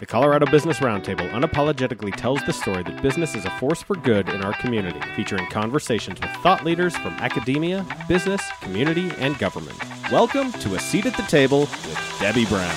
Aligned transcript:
The 0.00 0.06
Colorado 0.06 0.46
Business 0.50 0.78
Roundtable 0.78 1.30
unapologetically 1.32 2.16
tells 2.16 2.42
the 2.46 2.54
story 2.54 2.82
that 2.84 3.02
business 3.02 3.34
is 3.34 3.44
a 3.44 3.50
force 3.58 3.82
for 3.82 3.96
good 3.96 4.30
in 4.30 4.42
our 4.42 4.54
community, 4.54 4.98
featuring 5.14 5.44
conversations 5.48 6.18
with 6.18 6.30
thought 6.36 6.64
leaders 6.64 6.96
from 6.96 7.12
academia, 7.16 7.84
business, 8.08 8.40
community, 8.62 9.12
and 9.18 9.38
government. 9.38 9.78
Welcome 10.10 10.52
to 10.52 10.74
A 10.74 10.78
Seat 10.78 11.04
at 11.04 11.14
the 11.18 11.22
Table 11.24 11.60
with 11.60 12.16
Debbie 12.18 12.46
Brown. 12.46 12.74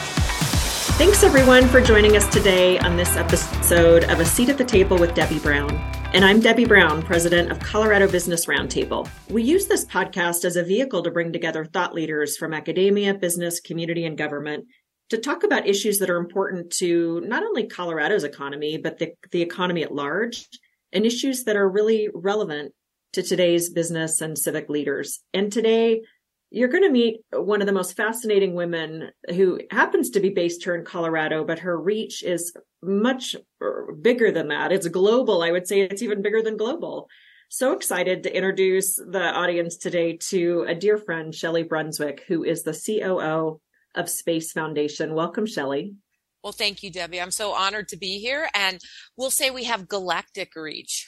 Thanks 0.97 1.23
everyone 1.23 1.69
for 1.69 1.79
joining 1.79 2.17
us 2.17 2.27
today 2.27 2.77
on 2.79 2.97
this 2.97 3.15
episode 3.15 4.03
of 4.03 4.19
A 4.19 4.25
Seat 4.25 4.49
at 4.49 4.57
the 4.57 4.65
Table 4.65 4.97
with 4.97 5.13
Debbie 5.13 5.39
Brown. 5.39 5.71
And 6.13 6.25
I'm 6.25 6.41
Debbie 6.41 6.65
Brown, 6.65 7.01
president 7.01 7.51
of 7.51 7.59
Colorado 7.61 8.11
Business 8.11 8.47
Roundtable. 8.47 9.07
We 9.29 9.43
use 9.43 9.67
this 9.67 9.85
podcast 9.85 10.43
as 10.43 10.57
a 10.57 10.63
vehicle 10.63 11.01
to 11.03 11.09
bring 11.09 11.31
together 11.31 11.63
thought 11.63 11.95
leaders 11.95 12.35
from 12.35 12.53
academia, 12.53 13.13
business, 13.13 13.61
community, 13.61 14.05
and 14.05 14.17
government 14.17 14.65
to 15.09 15.17
talk 15.17 15.43
about 15.43 15.67
issues 15.67 15.99
that 15.99 16.09
are 16.09 16.17
important 16.17 16.71
to 16.71 17.21
not 17.25 17.43
only 17.43 17.67
Colorado's 17.67 18.23
economy, 18.23 18.77
but 18.77 18.97
the, 18.99 19.13
the 19.31 19.41
economy 19.41 19.83
at 19.83 19.93
large, 19.93 20.47
and 20.91 21.05
issues 21.05 21.43
that 21.43 21.55
are 21.55 21.69
really 21.69 22.09
relevant 22.13 22.73
to 23.13 23.21
today's 23.21 23.69
business 23.69 24.21
and 24.21 24.37
civic 24.37 24.69
leaders. 24.69 25.19
And 25.33 25.51
today, 25.51 26.01
you're 26.49 26.69
going 26.69 26.83
to 26.83 26.91
meet 26.91 27.21
one 27.31 27.61
of 27.61 27.67
the 27.67 27.73
most 27.73 27.97
fascinating 27.97 28.53
women 28.53 29.09
who 29.29 29.59
happens 29.71 30.11
to 30.11 30.19
be 30.19 30.29
based 30.29 30.63
here 30.63 30.75
in 30.75 30.85
Colorado, 30.85 31.43
but 31.43 31.59
her 31.59 31.79
reach 31.79 32.23
is 32.23 32.55
much 32.83 33.35
uh, 33.59 33.91
bigger 33.99 34.31
than 34.31 34.49
that. 34.49 34.71
It's 34.71 34.87
global. 34.87 35.41
I 35.41 35.49
would 35.49 35.67
say 35.67 35.81
it's 35.81 36.03
even 36.03 36.21
bigger 36.21 36.43
than 36.43 36.57
global. 36.57 37.09
So 37.49 37.73
excited 37.73 38.23
to 38.23 38.35
introduce 38.35 38.95
the 38.95 39.31
audience 39.33 39.77
today 39.77 40.17
to 40.29 40.65
a 40.67 40.75
dear 40.75 40.99
friend, 40.99 41.33
Shelli 41.33 41.67
Brunswick, 41.67 42.23
who 42.27 42.43
is 42.43 42.61
the 42.61 42.73
COO 42.73 43.59
of 43.95 44.09
Space 44.09 44.51
Foundation. 44.51 45.13
Welcome, 45.13 45.45
Shelli. 45.45 45.95
Well, 46.43 46.53
thank 46.53 46.83
you, 46.83 46.91
Debbie. 46.91 47.21
I'm 47.21 47.31
so 47.31 47.53
honored 47.53 47.87
to 47.89 47.97
be 47.97 48.19
here. 48.19 48.49
And 48.53 48.79
we'll 49.15 49.31
say 49.31 49.49
we 49.49 49.63
have 49.63 49.87
galactic 49.87 50.55
reach. 50.55 51.07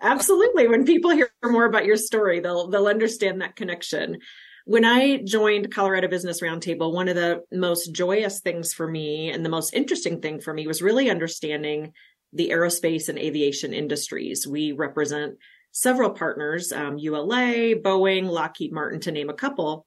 Absolutely. 0.00 0.68
When 0.68 0.86
people 0.86 1.10
hear 1.10 1.30
more 1.44 1.66
about 1.66 1.84
your 1.84 1.96
story, 1.96 2.40
they'll 2.40 2.68
they'll 2.68 2.86
understand 2.86 3.40
that 3.40 3.56
connection. 3.56 4.18
When 4.64 4.84
I 4.84 5.22
joined 5.22 5.72
Colorado 5.72 6.08
Business 6.08 6.42
Roundtable, 6.42 6.92
one 6.92 7.08
of 7.08 7.16
the 7.16 7.42
most 7.50 7.92
joyous 7.94 8.40
things 8.40 8.72
for 8.72 8.86
me 8.86 9.30
and 9.30 9.44
the 9.44 9.50
most 9.50 9.72
interesting 9.72 10.20
thing 10.20 10.40
for 10.40 10.52
me 10.52 10.66
was 10.66 10.82
really 10.82 11.10
understanding 11.10 11.92
the 12.34 12.50
aerospace 12.50 13.08
and 13.08 13.18
aviation 13.18 13.72
industries. 13.72 14.46
We 14.46 14.72
represent 14.72 15.36
several 15.72 16.10
partners, 16.10 16.70
um, 16.72 16.98
ULA, 16.98 17.76
Boeing, 17.76 18.28
Lockheed 18.28 18.72
Martin, 18.72 19.00
to 19.00 19.12
name 19.12 19.30
a 19.30 19.34
couple. 19.34 19.86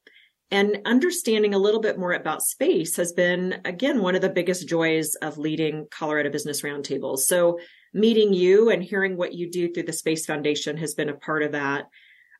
And 0.51 0.81
understanding 0.85 1.53
a 1.53 1.59
little 1.59 1.79
bit 1.79 1.97
more 1.97 2.11
about 2.11 2.43
space 2.43 2.97
has 2.97 3.13
been, 3.13 3.61
again, 3.63 4.01
one 4.01 4.15
of 4.15 4.21
the 4.21 4.29
biggest 4.29 4.67
joys 4.67 5.15
of 5.15 5.37
leading 5.37 5.87
Colorado 5.89 6.29
Business 6.29 6.61
Roundtables. 6.61 7.19
So 7.19 7.59
meeting 7.93 8.33
you 8.33 8.69
and 8.69 8.83
hearing 8.83 9.15
what 9.15 9.33
you 9.33 9.49
do 9.49 9.71
through 9.71 9.83
the 9.83 9.93
Space 9.93 10.25
Foundation 10.25 10.75
has 10.77 10.93
been 10.93 11.07
a 11.07 11.15
part 11.15 11.43
of 11.43 11.53
that. 11.53 11.85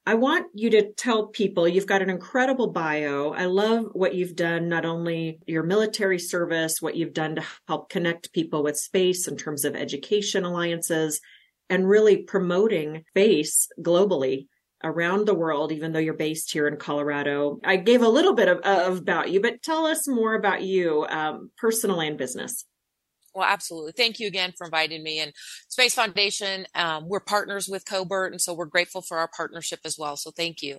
I 0.06 0.16
want 0.16 0.48
you 0.56 0.72
to 0.72 0.92
tell 0.94 1.28
people 1.28 1.68
you've 1.68 1.86
got 1.86 2.02
an 2.02 2.10
incredible 2.10 2.72
bio. 2.72 3.34
I 3.34 3.46
love 3.46 3.86
what 3.94 4.16
you've 4.16 4.36
done, 4.36 4.68
not 4.68 4.84
only 4.84 5.40
your 5.46 5.64
military 5.64 6.20
service, 6.20 6.82
what 6.82 6.96
you've 6.98 7.14
done 7.14 7.36
to 7.36 7.44
help 7.68 7.90
connect 7.90 8.34
people 8.34 8.64
with 8.64 8.78
space 8.78 9.28
in 9.28 9.38
terms 9.38 9.64
of 9.64 9.76
education 9.76 10.44
alliances 10.44 11.22
and 11.70 11.88
really 11.88 12.18
promoting 12.24 13.06
space 13.10 13.70
globally 13.80 14.48
around 14.84 15.26
the 15.26 15.34
world, 15.34 15.72
even 15.72 15.92
though 15.92 16.00
you're 16.00 16.14
based 16.14 16.52
here 16.52 16.68
in 16.68 16.78
Colorado. 16.78 17.60
I 17.64 17.78
gave 17.78 18.02
a 18.02 18.10
little 18.10 18.34
bit 18.34 18.48
of, 18.48 18.60
of 18.60 18.98
about 19.00 19.30
you, 19.30 19.42
but 19.42 19.62
tell 19.62 19.86
us 19.86 20.08
more 20.08 20.34
about 20.34 20.62
you, 20.62 21.06
um, 21.10 21.52
personal 21.58 22.02
and 22.02 22.18
business. 22.18 22.66
Well, 23.34 23.48
absolutely. 23.48 23.94
Thank 23.94 24.20
you 24.20 24.28
again 24.28 24.54
for 24.58 24.66
inviting 24.66 25.04
me. 25.04 25.20
And 25.20 25.32
Space 25.70 25.96
Foundation, 25.96 26.66
um, 26.76 27.08
we're 27.08 27.22
partners 27.22 27.68
with 27.70 27.86
CoBRT, 27.86 28.32
and 28.32 28.42
so 28.42 28.54
we're 28.54 28.66
grateful 28.66 29.02
for 29.02 29.18
our 29.18 29.30
partnership 29.36 29.80
as 29.86 29.98
well. 29.98 30.18
So 30.18 30.32
thank 30.32 30.62
you. 30.62 30.78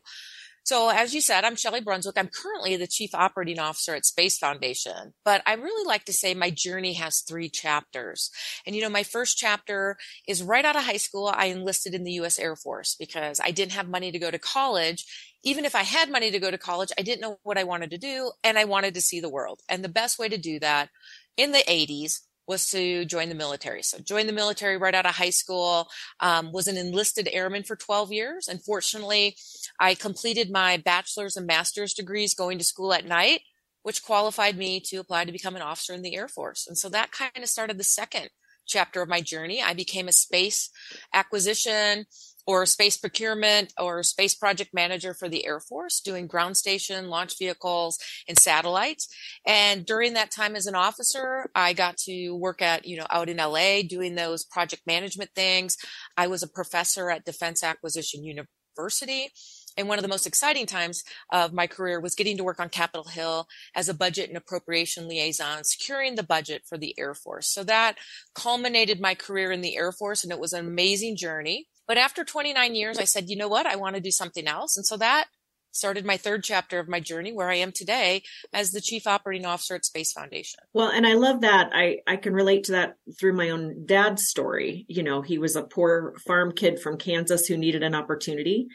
So, 0.65 0.91
as 0.91 1.13
you 1.13 1.21
said, 1.21 1.45
I'm 1.45 1.57
Shelli 1.57 1.83
Brunswick. 1.83 2.17
I'm 2.17 2.29
currently 2.29 2.77
the 2.77 2.87
Chief 2.87 3.17
Operating 3.17 3.59
Officer 3.59 3.97
at 3.97 4.07
Space 4.07 4.39
Foundation, 4.39 5.13
but 5.25 5.43
I 5.45 5.55
really 5.55 5.85
like 5.85 6.05
to 6.05 6.13
say 6.13 6.35
my 6.35 6.51
journey 6.51 6.93
has 6.93 7.21
three 7.21 7.49
chapters. 7.49 8.31
And, 8.65 8.77
you 8.77 8.83
know, 8.83 8.89
my 8.89 9.03
first 9.03 9.37
chapter 9.37 9.97
is 10.29 10.41
right 10.41 10.65
out 10.65 10.77
of 10.77 10.85
high 10.85 10.99
school. 10.99 11.33
I 11.35 11.47
enlisted 11.47 11.95
in 11.95 12.05
the 12.05 12.13
U.S. 12.13 12.39
Air 12.39 12.55
Force 12.55 12.95
because 12.95 13.41
I 13.41 13.51
didn't 13.51 13.73
have 13.73 13.89
money 13.89 14.13
to 14.13 14.21
go 14.21 14.31
to 14.31 14.39
college. 14.39 15.05
Even 15.43 15.65
if 15.65 15.75
I 15.75 15.83
had 15.83 16.13
money 16.13 16.31
to 16.31 16.39
go 16.39 16.53
to 16.53 16.59
college, 16.59 16.93
I 16.97 17.03
didn't 17.03 17.23
know 17.23 17.41
what 17.43 17.59
I 17.59 17.65
wanted 17.65 17.91
to 17.91 17.99
do 17.99 18.31
and 18.45 18.57
I 18.57 18.65
wanted 18.65 18.95
to 18.95 19.01
see 19.01 19.19
the 19.19 19.29
world. 19.29 19.63
And 19.69 19.83
the 19.83 19.89
best 19.89 20.17
way 20.17 20.29
to 20.29 20.39
do 20.39 20.61
that 20.61 20.91
in 21.37 21.51
the 21.51 21.65
80s 21.69 22.21
was 22.53 22.69
to 22.69 23.07
join 23.07 23.31
the 23.31 23.35
military. 23.35 23.83
So 23.83 23.99
joined 23.99 24.29
the 24.29 24.35
military 24.35 24.77
right 24.77 24.95
out 24.95 25.07
of 25.07 25.15
high 25.15 25.31
school, 25.31 25.89
um, 26.21 26.53
was 26.53 26.69
an 26.69 26.77
enlisted 26.77 27.29
airman 27.33 27.63
for 27.63 27.77
12 27.77 28.13
years. 28.13 28.47
Unfortunately, 28.47 29.37
I 29.81 29.95
completed 29.95 30.51
my 30.51 30.77
bachelor's 30.77 31.39
and 31.39 31.47
master's 31.47 31.95
degrees 31.95 32.35
going 32.35 32.59
to 32.59 32.65
school 32.65 32.93
at 32.93 33.07
night, 33.07 33.41
which 33.85 34.03
qualified 34.03 34.59
me 34.59 34.81
to 34.81 34.99
apply 34.99 35.25
to 35.25 35.33
become 35.33 35.57
an 35.57 35.63
officer 35.63 35.95
in 35.95 36.03
the 36.03 36.15
Air 36.15 36.29
Force. 36.29 36.67
And 36.67 36.77
so 36.77 36.91
that 36.91 37.11
kind 37.11 37.39
of 37.39 37.49
started 37.49 37.79
the 37.79 37.85
second 37.85 38.29
chapter 38.67 39.03
of 39.03 39.09
my 39.09 39.21
journey. 39.21 39.63
I 39.63 39.75
became 39.75 40.09
a 40.09 40.13
space 40.13 40.71
acquisition 41.13 42.07
or 42.47 42.67
space 42.67 42.97
procurement 42.97 43.73
or 43.79 44.03
space 44.03 44.35
project 44.35 44.71
manager 44.75 45.15
for 45.15 45.29
the 45.29 45.47
Air 45.47 45.61
Force 45.61 46.01
doing 46.01 46.27
ground 46.27 46.57
station, 46.57 47.09
launch 47.09 47.39
vehicles, 47.39 47.99
and 48.27 48.39
satellites. 48.39 49.09
And 49.47 49.87
during 49.87 50.15
that 50.15 50.31
time 50.31 50.57
as 50.57 50.67
an 50.67 50.75
officer, 50.75 51.51
I 51.55 51.73
got 51.73 51.97
to 51.99 52.33
work 52.33 52.61
at, 52.61 52.87
you 52.87 52.97
know, 52.97 53.07
out 53.11 53.29
in 53.29 53.37
LA 53.37 53.83
doing 53.89 54.15
those 54.15 54.45
project 54.45 54.83
management 54.87 55.31
things. 55.35 55.77
I 56.17 56.27
was 56.27 56.43
a 56.43 56.49
professor 56.49 57.11
at 57.11 57.25
Defense 57.25 57.63
Acquisition 57.63 58.25
University. 58.25 59.31
And 59.77 59.89
one 59.89 59.99
of 59.99 60.03
the 60.03 60.09
most 60.09 60.27
exciting 60.27 60.67
times 60.67 61.03
of 61.31 61.53
my 61.53 61.67
career 61.67 62.01
was 62.01 62.15
getting 62.15 62.37
to 62.37 62.45
work 62.45 62.61
on 62.61 62.69
Capitol 62.69 63.05
Hill 63.05 63.47
as 63.75 63.89
a 63.89 63.95
budget 63.95 64.29
and 64.29 64.37
appropriation 64.37 65.09
liaison, 65.09 65.65
securing 65.65 66.15
the 66.15 66.23
budget 66.23 66.63
for 66.69 66.77
the 66.77 66.95
Air 66.99 67.15
Force. 67.15 67.49
So 67.49 67.65
that 67.65 67.97
culminated 68.35 69.01
my 69.01 69.15
career 69.15 69.51
in 69.53 69.61
the 69.61 69.77
Air 69.77 69.93
Force, 69.93 70.23
and 70.23 70.33
it 70.33 70.41
was 70.41 70.53
an 70.53 70.67
amazing 70.67 71.17
journey. 71.17 71.69
But 71.89 71.99
after 71.99 72.25
29 72.25 72.75
years, 72.75 72.99
I 72.99 73.05
said, 73.05 73.29
you 73.29 73.37
know 73.37 73.49
what? 73.49 73.67
I 73.67 73.77
want 73.77 73.97
to 73.97 74.01
do 74.01 74.11
something 74.11 74.47
else. 74.47 74.77
And 74.77 74.87
so 74.87 74.97
that 74.99 75.27
started 75.73 76.05
my 76.05 76.17
third 76.17 76.45
chapter 76.45 76.79
of 76.79 76.89
my 76.89 77.01
journey 77.01 77.33
where 77.33 77.51
I 77.51 77.57
am 77.57 77.73
today 77.73 78.23
as 78.53 78.71
the 78.71 78.81
chief 78.81 79.07
operating 79.07 79.47
officer 79.47 79.75
at 79.75 79.85
Space 79.85 80.13
Foundation. 80.13 80.61
Well, 80.73 80.91
and 80.91 81.07
I 81.07 81.15
love 81.15 81.41
that. 81.41 81.71
I, 81.73 81.99
I 82.07 82.17
can 82.17 82.35
relate 82.35 82.65
to 82.65 82.73
that 82.73 82.97
through 83.19 83.33
my 83.33 83.51
own 83.51 83.87
dad's 83.87 84.29
story. 84.29 84.85
You 84.89 85.03
know, 85.03 85.23
he 85.23 85.39
was 85.39 85.57
a 85.57 85.63
poor 85.63 86.15
farm 86.27 86.53
kid 86.53 86.79
from 86.79 86.99
Kansas 86.99 87.47
who 87.47 87.57
needed 87.57 87.83
an 87.83 87.95
opportunity 87.95 88.69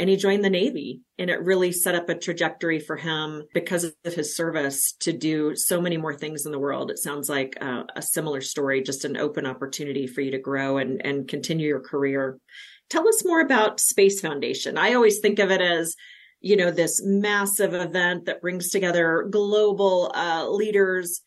and 0.00 0.08
he 0.08 0.16
joined 0.16 0.42
the 0.42 0.50
Navy. 0.50 1.02
And 1.18 1.28
it 1.28 1.42
really 1.42 1.72
set 1.72 1.94
up 1.94 2.08
a 2.08 2.14
trajectory 2.14 2.80
for 2.80 2.96
him 2.96 3.42
because 3.52 3.84
of 3.84 4.14
his 4.14 4.34
service 4.34 4.94
to 5.00 5.12
do 5.12 5.54
so 5.54 5.78
many 5.78 5.98
more 5.98 6.14
things 6.14 6.46
in 6.46 6.52
the 6.52 6.58
world. 6.58 6.90
It 6.90 6.98
sounds 6.98 7.28
like 7.28 7.58
uh, 7.60 7.84
a 7.94 8.00
similar 8.00 8.40
story, 8.40 8.82
just 8.82 9.04
an 9.04 9.18
open 9.18 9.44
opportunity 9.44 10.06
for 10.06 10.22
you 10.22 10.30
to 10.30 10.38
grow 10.38 10.78
and, 10.78 11.04
and 11.04 11.28
continue 11.28 11.68
your 11.68 11.80
career. 11.80 12.38
Tell 12.88 13.06
us 13.06 13.26
more 13.26 13.42
about 13.42 13.78
Space 13.78 14.22
Foundation. 14.22 14.78
I 14.78 14.94
always 14.94 15.20
think 15.20 15.38
of 15.38 15.50
it 15.50 15.60
as 15.60 15.94
you 16.40 16.56
know 16.56 16.70
this 16.70 17.02
massive 17.04 17.74
event 17.74 18.24
that 18.24 18.40
brings 18.40 18.70
together 18.70 19.28
global 19.30 20.10
uh, 20.14 20.48
leaders 20.48 21.20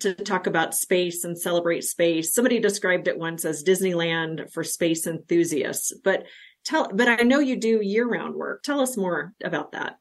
to 0.00 0.14
talk 0.14 0.46
about 0.46 0.74
space 0.74 1.24
and 1.24 1.38
celebrate 1.38 1.84
space. 1.84 2.32
Somebody 2.32 2.58
described 2.58 3.06
it 3.06 3.18
once 3.18 3.44
as 3.44 3.62
Disneyland 3.62 4.50
for 4.50 4.64
space 4.64 5.06
enthusiasts. 5.06 5.92
But 6.02 6.24
tell 6.64 6.88
but 6.92 7.08
i 7.08 7.16
know 7.16 7.38
you 7.38 7.56
do 7.56 7.80
year 7.82 8.08
round 8.08 8.34
work 8.34 8.62
tell 8.62 8.80
us 8.80 8.96
more 8.96 9.34
about 9.42 9.72
that 9.72 9.98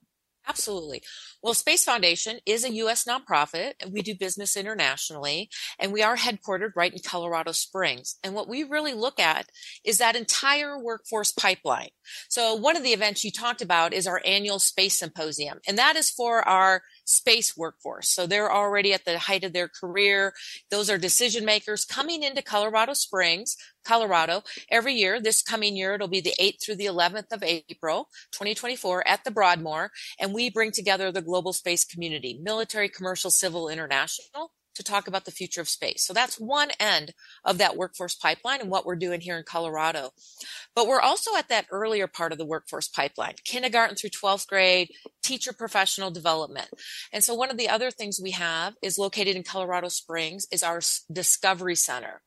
Absolutely. 0.47 1.01
Well, 1.41 1.53
Space 1.53 1.85
Foundation 1.85 2.39
is 2.45 2.65
a 2.65 2.73
U.S. 2.73 3.05
nonprofit. 3.05 3.73
We 3.89 4.01
do 4.01 4.13
business 4.13 4.57
internationally, 4.57 5.49
and 5.79 5.93
we 5.93 6.03
are 6.03 6.17
headquartered 6.17 6.71
right 6.75 6.91
in 6.91 6.99
Colorado 7.05 7.53
Springs. 7.53 8.17
And 8.23 8.33
what 8.33 8.49
we 8.49 8.63
really 8.63 8.93
look 8.93 9.19
at 9.19 9.47
is 9.85 9.99
that 9.99 10.17
entire 10.17 10.77
workforce 10.77 11.31
pipeline. 11.31 11.89
So 12.29 12.55
one 12.55 12.75
of 12.75 12.83
the 12.83 12.91
events 12.91 13.23
you 13.23 13.31
talked 13.31 13.61
about 13.61 13.93
is 13.93 14.05
our 14.05 14.21
annual 14.25 14.59
space 14.59 14.99
symposium, 14.99 15.59
and 15.67 15.77
that 15.77 15.95
is 15.95 16.09
for 16.09 16.47
our 16.47 16.81
space 17.05 17.55
workforce. 17.57 18.09
So 18.09 18.25
they're 18.25 18.51
already 18.51 18.93
at 18.93 19.05
the 19.05 19.19
height 19.19 19.43
of 19.43 19.53
their 19.53 19.67
career. 19.67 20.33
Those 20.71 20.89
are 20.89 20.97
decision 20.97 21.45
makers 21.45 21.85
coming 21.85 22.23
into 22.23 22.41
Colorado 22.41 22.93
Springs, 22.93 23.57
Colorado 23.83 24.43
every 24.69 24.93
year. 24.93 25.19
This 25.19 25.41
coming 25.41 25.75
year, 25.75 25.95
it'll 25.95 26.07
be 26.07 26.21
the 26.21 26.35
8th 26.39 26.63
through 26.63 26.75
the 26.75 26.85
11th 26.85 27.31
of 27.31 27.43
April, 27.43 28.09
2024 28.31 29.07
at 29.07 29.23
the 29.23 29.31
Broadmoor. 29.31 29.91
And 30.19 30.33
we 30.33 30.49
bring 30.49 30.71
together 30.71 31.11
the 31.11 31.21
global 31.21 31.53
space 31.53 31.85
community, 31.85 32.39
military, 32.41 32.89
commercial, 32.89 33.29
civil, 33.31 33.69
international 33.69 34.51
to 34.75 34.83
talk 34.83 35.07
about 35.07 35.25
the 35.25 35.31
future 35.31 35.61
of 35.61 35.69
space. 35.69 36.03
So 36.05 36.13
that's 36.13 36.39
one 36.39 36.71
end 36.79 37.13
of 37.43 37.57
that 37.57 37.77
workforce 37.77 38.15
pipeline 38.15 38.61
and 38.61 38.69
what 38.69 38.85
we're 38.85 38.95
doing 38.95 39.21
here 39.21 39.37
in 39.37 39.43
Colorado. 39.43 40.11
But 40.75 40.87
we're 40.87 41.01
also 41.01 41.35
at 41.35 41.49
that 41.49 41.67
earlier 41.71 42.07
part 42.07 42.31
of 42.31 42.37
the 42.37 42.45
workforce 42.45 42.87
pipeline, 42.87 43.35
kindergarten 43.43 43.95
through 43.95 44.09
12th 44.11 44.47
grade, 44.47 44.89
teacher 45.21 45.53
professional 45.53 46.11
development. 46.11 46.69
And 47.11 47.23
so 47.23 47.33
one 47.33 47.51
of 47.51 47.57
the 47.57 47.69
other 47.69 47.91
things 47.91 48.19
we 48.21 48.31
have 48.31 48.75
is 48.81 48.97
located 48.97 49.35
in 49.35 49.43
Colorado 49.43 49.89
Springs 49.89 50.47
is 50.51 50.63
our 50.63 50.81
Discovery 51.11 51.75
Center. 51.75 52.21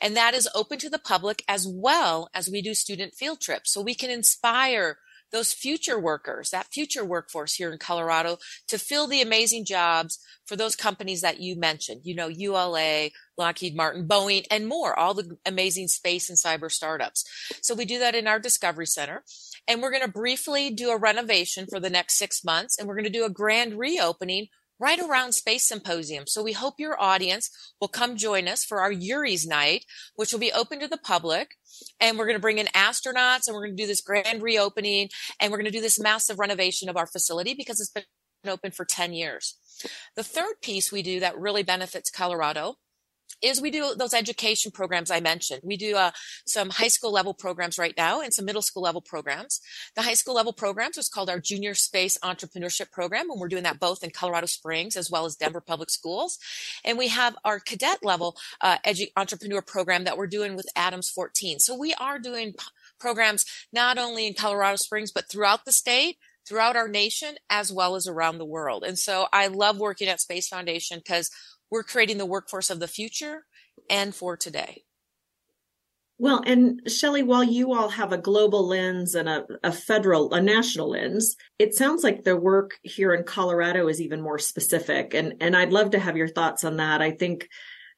And 0.00 0.16
that 0.16 0.34
is 0.34 0.48
open 0.54 0.78
to 0.78 0.90
the 0.90 0.98
public 0.98 1.44
as 1.48 1.66
well 1.68 2.28
as 2.34 2.48
we 2.50 2.62
do 2.62 2.74
student 2.74 3.14
field 3.14 3.40
trips. 3.40 3.72
So 3.72 3.80
we 3.80 3.94
can 3.94 4.10
inspire 4.10 4.98
those 5.34 5.52
future 5.52 5.98
workers, 5.98 6.50
that 6.50 6.72
future 6.72 7.04
workforce 7.04 7.54
here 7.54 7.72
in 7.72 7.78
Colorado 7.78 8.38
to 8.68 8.78
fill 8.78 9.08
the 9.08 9.20
amazing 9.20 9.64
jobs 9.64 10.18
for 10.46 10.54
those 10.54 10.76
companies 10.76 11.22
that 11.22 11.40
you 11.40 11.56
mentioned, 11.56 12.02
you 12.04 12.14
know, 12.14 12.28
ULA, 12.28 13.10
Lockheed 13.36 13.74
Martin, 13.74 14.06
Boeing, 14.06 14.46
and 14.48 14.68
more, 14.68 14.96
all 14.96 15.12
the 15.12 15.36
amazing 15.44 15.88
space 15.88 16.28
and 16.28 16.38
cyber 16.38 16.70
startups. 16.70 17.24
So 17.60 17.74
we 17.74 17.84
do 17.84 17.98
that 17.98 18.14
in 18.14 18.28
our 18.28 18.38
Discovery 18.38 18.86
Center. 18.86 19.24
And 19.66 19.82
we're 19.82 19.90
going 19.90 20.04
to 20.04 20.08
briefly 20.08 20.70
do 20.70 20.90
a 20.90 20.98
renovation 20.98 21.66
for 21.66 21.80
the 21.80 21.90
next 21.90 22.16
six 22.16 22.44
months, 22.44 22.78
and 22.78 22.86
we're 22.86 22.96
going 22.96 23.04
to 23.04 23.10
do 23.10 23.24
a 23.24 23.30
grand 23.30 23.78
reopening 23.78 24.48
right 24.78 24.98
around 24.98 25.32
Space 25.32 25.66
Symposium. 25.66 26.24
So 26.26 26.42
we 26.42 26.52
hope 26.52 26.74
your 26.78 27.00
audience 27.00 27.50
will 27.80 27.88
come 27.88 28.16
join 28.16 28.48
us 28.48 28.64
for 28.64 28.80
our 28.80 28.92
Yuri's 28.92 29.46
Night, 29.46 29.84
which 30.16 30.32
will 30.32 30.40
be 30.40 30.52
open 30.52 30.80
to 30.80 30.88
the 30.88 30.98
public. 30.98 31.56
And 32.00 32.18
we're 32.18 32.26
going 32.26 32.36
to 32.36 32.42
bring 32.42 32.58
in 32.58 32.66
astronauts 32.66 33.46
and 33.46 33.54
we're 33.54 33.66
going 33.66 33.76
to 33.76 33.82
do 33.82 33.86
this 33.86 34.00
grand 34.00 34.42
reopening 34.42 35.08
and 35.40 35.50
we're 35.50 35.58
going 35.58 35.70
to 35.70 35.76
do 35.76 35.80
this 35.80 36.00
massive 36.00 36.38
renovation 36.38 36.88
of 36.88 36.96
our 36.96 37.06
facility 37.06 37.54
because 37.54 37.80
it's 37.80 37.90
been 37.90 38.04
open 38.46 38.70
for 38.70 38.84
10 38.84 39.12
years. 39.12 39.56
The 40.16 40.22
third 40.22 40.54
piece 40.62 40.92
we 40.92 41.02
do 41.02 41.20
that 41.20 41.38
really 41.38 41.62
benefits 41.62 42.10
Colorado 42.10 42.76
is 43.42 43.60
we 43.60 43.70
do 43.70 43.94
those 43.94 44.14
education 44.14 44.72
programs 44.72 45.10
I 45.10 45.20
mentioned. 45.20 45.60
We 45.62 45.76
do 45.76 45.96
uh, 45.96 46.12
some 46.46 46.70
high 46.70 46.88
school 46.88 47.12
level 47.12 47.34
programs 47.34 47.78
right 47.78 47.94
now 47.96 48.20
and 48.20 48.32
some 48.32 48.44
middle 48.44 48.62
school 48.62 48.82
level 48.82 49.00
programs. 49.00 49.60
The 49.94 50.02
high 50.02 50.14
school 50.14 50.34
level 50.34 50.52
programs 50.52 50.98
is 50.98 51.08
called 51.08 51.30
our 51.30 51.40
Junior 51.40 51.74
Space 51.74 52.18
Entrepreneurship 52.18 52.90
Program, 52.90 53.30
and 53.30 53.40
we're 53.40 53.48
doing 53.48 53.64
that 53.64 53.80
both 53.80 54.02
in 54.02 54.10
Colorado 54.10 54.46
Springs 54.46 54.96
as 54.96 55.10
well 55.10 55.26
as 55.26 55.36
Denver 55.36 55.60
Public 55.60 55.90
Schools. 55.90 56.38
And 56.84 56.98
we 56.98 57.08
have 57.08 57.36
our 57.44 57.60
cadet 57.60 58.04
level 58.04 58.36
uh, 58.60 58.78
edu- 58.86 59.12
entrepreneur 59.16 59.62
program 59.62 60.04
that 60.04 60.16
we're 60.16 60.26
doing 60.26 60.56
with 60.56 60.68
Adams 60.74 61.10
14. 61.10 61.58
So 61.58 61.76
we 61.76 61.94
are 61.94 62.18
doing 62.18 62.52
p- 62.52 62.58
programs 62.98 63.44
not 63.72 63.98
only 63.98 64.26
in 64.26 64.34
Colorado 64.34 64.76
Springs 64.76 65.12
but 65.12 65.28
throughout 65.28 65.64
the 65.64 65.72
state 65.72 66.16
throughout 66.46 66.76
our 66.76 66.88
nation 66.88 67.36
as 67.48 67.72
well 67.72 67.94
as 67.94 68.06
around 68.06 68.36
the 68.36 68.44
world. 68.44 68.84
And 68.84 68.98
so 68.98 69.26
I 69.32 69.46
love 69.46 69.78
working 69.78 70.08
at 70.08 70.20
Space 70.20 70.46
Foundation 70.46 70.98
because 70.98 71.30
we're 71.74 71.82
creating 71.82 72.18
the 72.18 72.24
workforce 72.24 72.70
of 72.70 72.78
the 72.78 72.86
future 72.86 73.44
and 73.90 74.14
for 74.14 74.36
today. 74.36 74.84
Well, 76.18 76.40
and 76.46 76.80
Shelli, 76.86 77.26
while 77.26 77.42
you 77.42 77.74
all 77.74 77.88
have 77.88 78.12
a 78.12 78.18
global 78.18 78.68
lens 78.68 79.16
and 79.16 79.28
a, 79.28 79.44
a, 79.64 79.72
federal, 79.72 80.32
a 80.32 80.40
national 80.40 80.90
lens, 80.90 81.34
it 81.58 81.74
sounds 81.74 82.04
like 82.04 82.22
the 82.22 82.36
work 82.36 82.78
here 82.84 83.12
in 83.12 83.24
Colorado 83.24 83.88
is 83.88 84.00
even 84.00 84.20
more 84.20 84.38
specific. 84.38 85.14
And, 85.14 85.34
and 85.40 85.56
I'd 85.56 85.72
love 85.72 85.90
to 85.90 85.98
have 85.98 86.16
your 86.16 86.28
thoughts 86.28 86.62
on 86.62 86.76
that. 86.76 87.02
I 87.02 87.10
think, 87.10 87.48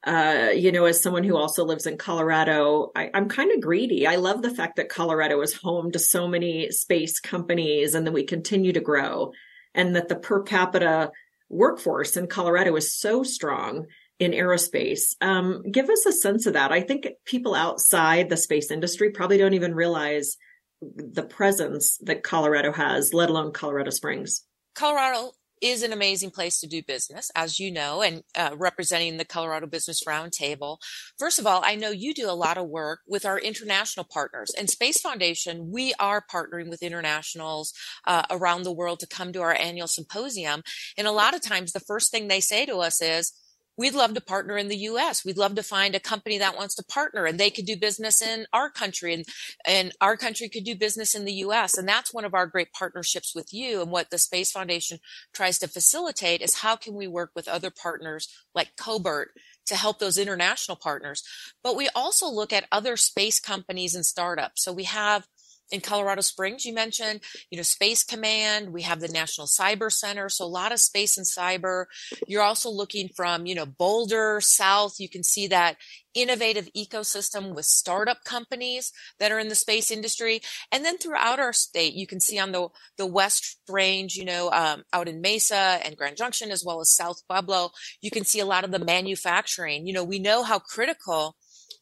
uh, 0.06 0.48
you 0.54 0.72
know, 0.72 0.86
as 0.86 1.02
someone 1.02 1.24
who 1.24 1.36
also 1.36 1.62
lives 1.62 1.84
in 1.86 1.98
Colorado, 1.98 2.92
I, 2.96 3.10
I'm 3.12 3.28
kind 3.28 3.52
of 3.52 3.60
greedy. 3.60 4.06
I 4.06 4.16
love 4.16 4.40
the 4.40 4.54
fact 4.54 4.76
that 4.76 4.88
Colorado 4.88 5.38
is 5.42 5.52
home 5.52 5.92
to 5.92 5.98
so 5.98 6.26
many 6.26 6.70
space 6.70 7.20
companies 7.20 7.94
and 7.94 8.06
that 8.06 8.12
we 8.12 8.24
continue 8.24 8.72
to 8.72 8.80
grow 8.80 9.32
and 9.74 9.94
that 9.94 10.08
the 10.08 10.16
per 10.16 10.42
capita 10.42 11.12
workforce 11.48 12.16
in 12.16 12.26
Colorado 12.26 12.74
is 12.76 12.94
so 12.94 13.22
strong 13.22 13.86
in 14.18 14.32
aerospace. 14.32 15.14
Um, 15.20 15.62
give 15.70 15.90
us 15.90 16.06
a 16.06 16.12
sense 16.12 16.46
of 16.46 16.54
that. 16.54 16.72
I 16.72 16.80
think 16.80 17.08
people 17.24 17.54
outside 17.54 18.28
the 18.28 18.36
space 18.36 18.70
industry 18.70 19.10
probably 19.10 19.38
don't 19.38 19.54
even 19.54 19.74
realize 19.74 20.36
the 20.80 21.22
presence 21.22 21.98
that 22.02 22.22
Colorado 22.22 22.72
has, 22.72 23.12
let 23.12 23.30
alone 23.30 23.52
Colorado 23.52 23.90
Springs. 23.90 24.42
Colorado 24.74 25.32
is 25.62 25.82
an 25.82 25.92
amazing 25.92 26.30
place 26.30 26.60
to 26.60 26.66
do 26.66 26.82
business, 26.82 27.30
as 27.34 27.58
you 27.58 27.70
know, 27.70 28.02
and 28.02 28.22
uh, 28.36 28.50
representing 28.56 29.16
the 29.16 29.24
Colorado 29.24 29.66
Business 29.66 30.04
Roundtable. 30.04 30.78
First 31.18 31.38
of 31.38 31.46
all, 31.46 31.62
I 31.64 31.74
know 31.74 31.90
you 31.90 32.14
do 32.14 32.30
a 32.30 32.32
lot 32.32 32.58
of 32.58 32.68
work 32.68 33.00
with 33.06 33.24
our 33.24 33.38
international 33.38 34.06
partners. 34.10 34.52
And 34.58 34.68
Space 34.68 35.00
Foundation, 35.00 35.70
we 35.72 35.94
are 35.98 36.24
partnering 36.30 36.68
with 36.68 36.82
internationals 36.82 37.72
uh, 38.06 38.22
around 38.30 38.62
the 38.62 38.72
world 38.72 39.00
to 39.00 39.06
come 39.06 39.32
to 39.32 39.40
our 39.40 39.54
annual 39.54 39.88
symposium. 39.88 40.62
And 40.96 41.06
a 41.06 41.12
lot 41.12 41.34
of 41.34 41.40
times, 41.40 41.72
the 41.72 41.80
first 41.80 42.10
thing 42.10 42.28
they 42.28 42.40
say 42.40 42.66
to 42.66 42.78
us 42.78 43.00
is, 43.00 43.32
we'd 43.76 43.94
love 43.94 44.14
to 44.14 44.20
partner 44.20 44.56
in 44.56 44.68
the 44.68 44.76
US. 44.76 45.24
We'd 45.24 45.38
love 45.38 45.54
to 45.56 45.62
find 45.62 45.94
a 45.94 46.00
company 46.00 46.38
that 46.38 46.56
wants 46.56 46.74
to 46.76 46.84
partner 46.84 47.26
and 47.26 47.38
they 47.38 47.50
could 47.50 47.66
do 47.66 47.76
business 47.76 48.22
in 48.22 48.46
our 48.52 48.70
country 48.70 49.14
and, 49.14 49.24
and 49.66 49.92
our 50.00 50.16
country 50.16 50.48
could 50.48 50.64
do 50.64 50.74
business 50.74 51.14
in 51.14 51.24
the 51.24 51.34
US. 51.34 51.76
And 51.76 51.88
that's 51.88 52.14
one 52.14 52.24
of 52.24 52.34
our 52.34 52.46
great 52.46 52.72
partnerships 52.72 53.34
with 53.34 53.52
you. 53.52 53.82
And 53.82 53.90
what 53.90 54.10
the 54.10 54.18
Space 54.18 54.52
Foundation 54.52 54.98
tries 55.32 55.58
to 55.58 55.68
facilitate 55.68 56.42
is 56.42 56.56
how 56.56 56.76
can 56.76 56.94
we 56.94 57.06
work 57.06 57.30
with 57.34 57.48
other 57.48 57.70
partners 57.70 58.28
like 58.54 58.76
CoBRT 58.76 59.26
to 59.66 59.76
help 59.76 59.98
those 59.98 60.16
international 60.16 60.76
partners. 60.76 61.22
But 61.62 61.76
we 61.76 61.88
also 61.94 62.28
look 62.28 62.52
at 62.52 62.66
other 62.70 62.96
space 62.96 63.40
companies 63.40 63.94
and 63.94 64.06
startups. 64.06 64.62
So 64.62 64.72
we 64.72 64.84
have 64.84 65.26
in 65.70 65.80
Colorado 65.80 66.20
Springs, 66.20 66.64
you 66.64 66.72
mentioned, 66.72 67.20
you 67.50 67.56
know, 67.56 67.62
Space 67.62 68.04
Command. 68.04 68.72
We 68.72 68.82
have 68.82 69.00
the 69.00 69.08
National 69.08 69.46
Cyber 69.46 69.92
Center. 69.92 70.28
So 70.28 70.44
a 70.44 70.46
lot 70.46 70.72
of 70.72 70.80
space 70.80 71.16
and 71.16 71.26
cyber. 71.26 71.86
You're 72.28 72.42
also 72.42 72.70
looking 72.70 73.08
from, 73.16 73.46
you 73.46 73.54
know, 73.54 73.66
Boulder 73.66 74.40
South. 74.40 74.94
You 74.98 75.08
can 75.08 75.24
see 75.24 75.48
that 75.48 75.76
innovative 76.14 76.68
ecosystem 76.74 77.54
with 77.54 77.66
startup 77.66 78.24
companies 78.24 78.90
that 79.18 79.30
are 79.30 79.38
in 79.38 79.48
the 79.48 79.54
space 79.54 79.90
industry. 79.90 80.40
And 80.72 80.84
then 80.84 80.98
throughout 80.98 81.38
our 81.38 81.52
state, 81.52 81.94
you 81.94 82.06
can 82.06 82.20
see 82.20 82.38
on 82.38 82.52
the, 82.52 82.68
the 82.96 83.06
West 83.06 83.58
Range, 83.68 84.14
you 84.14 84.24
know, 84.24 84.50
um, 84.50 84.84
out 84.92 85.08
in 85.08 85.20
Mesa 85.20 85.80
and 85.84 85.96
Grand 85.96 86.16
Junction, 86.16 86.50
as 86.50 86.64
well 86.64 86.80
as 86.80 86.90
South 86.90 87.20
Pueblo, 87.28 87.70
you 88.00 88.10
can 88.10 88.24
see 88.24 88.40
a 88.40 88.46
lot 88.46 88.64
of 88.64 88.70
the 88.70 88.78
manufacturing. 88.78 89.86
You 89.86 89.92
know, 89.92 90.04
we 90.04 90.18
know 90.18 90.42
how 90.42 90.58
critical 90.58 91.36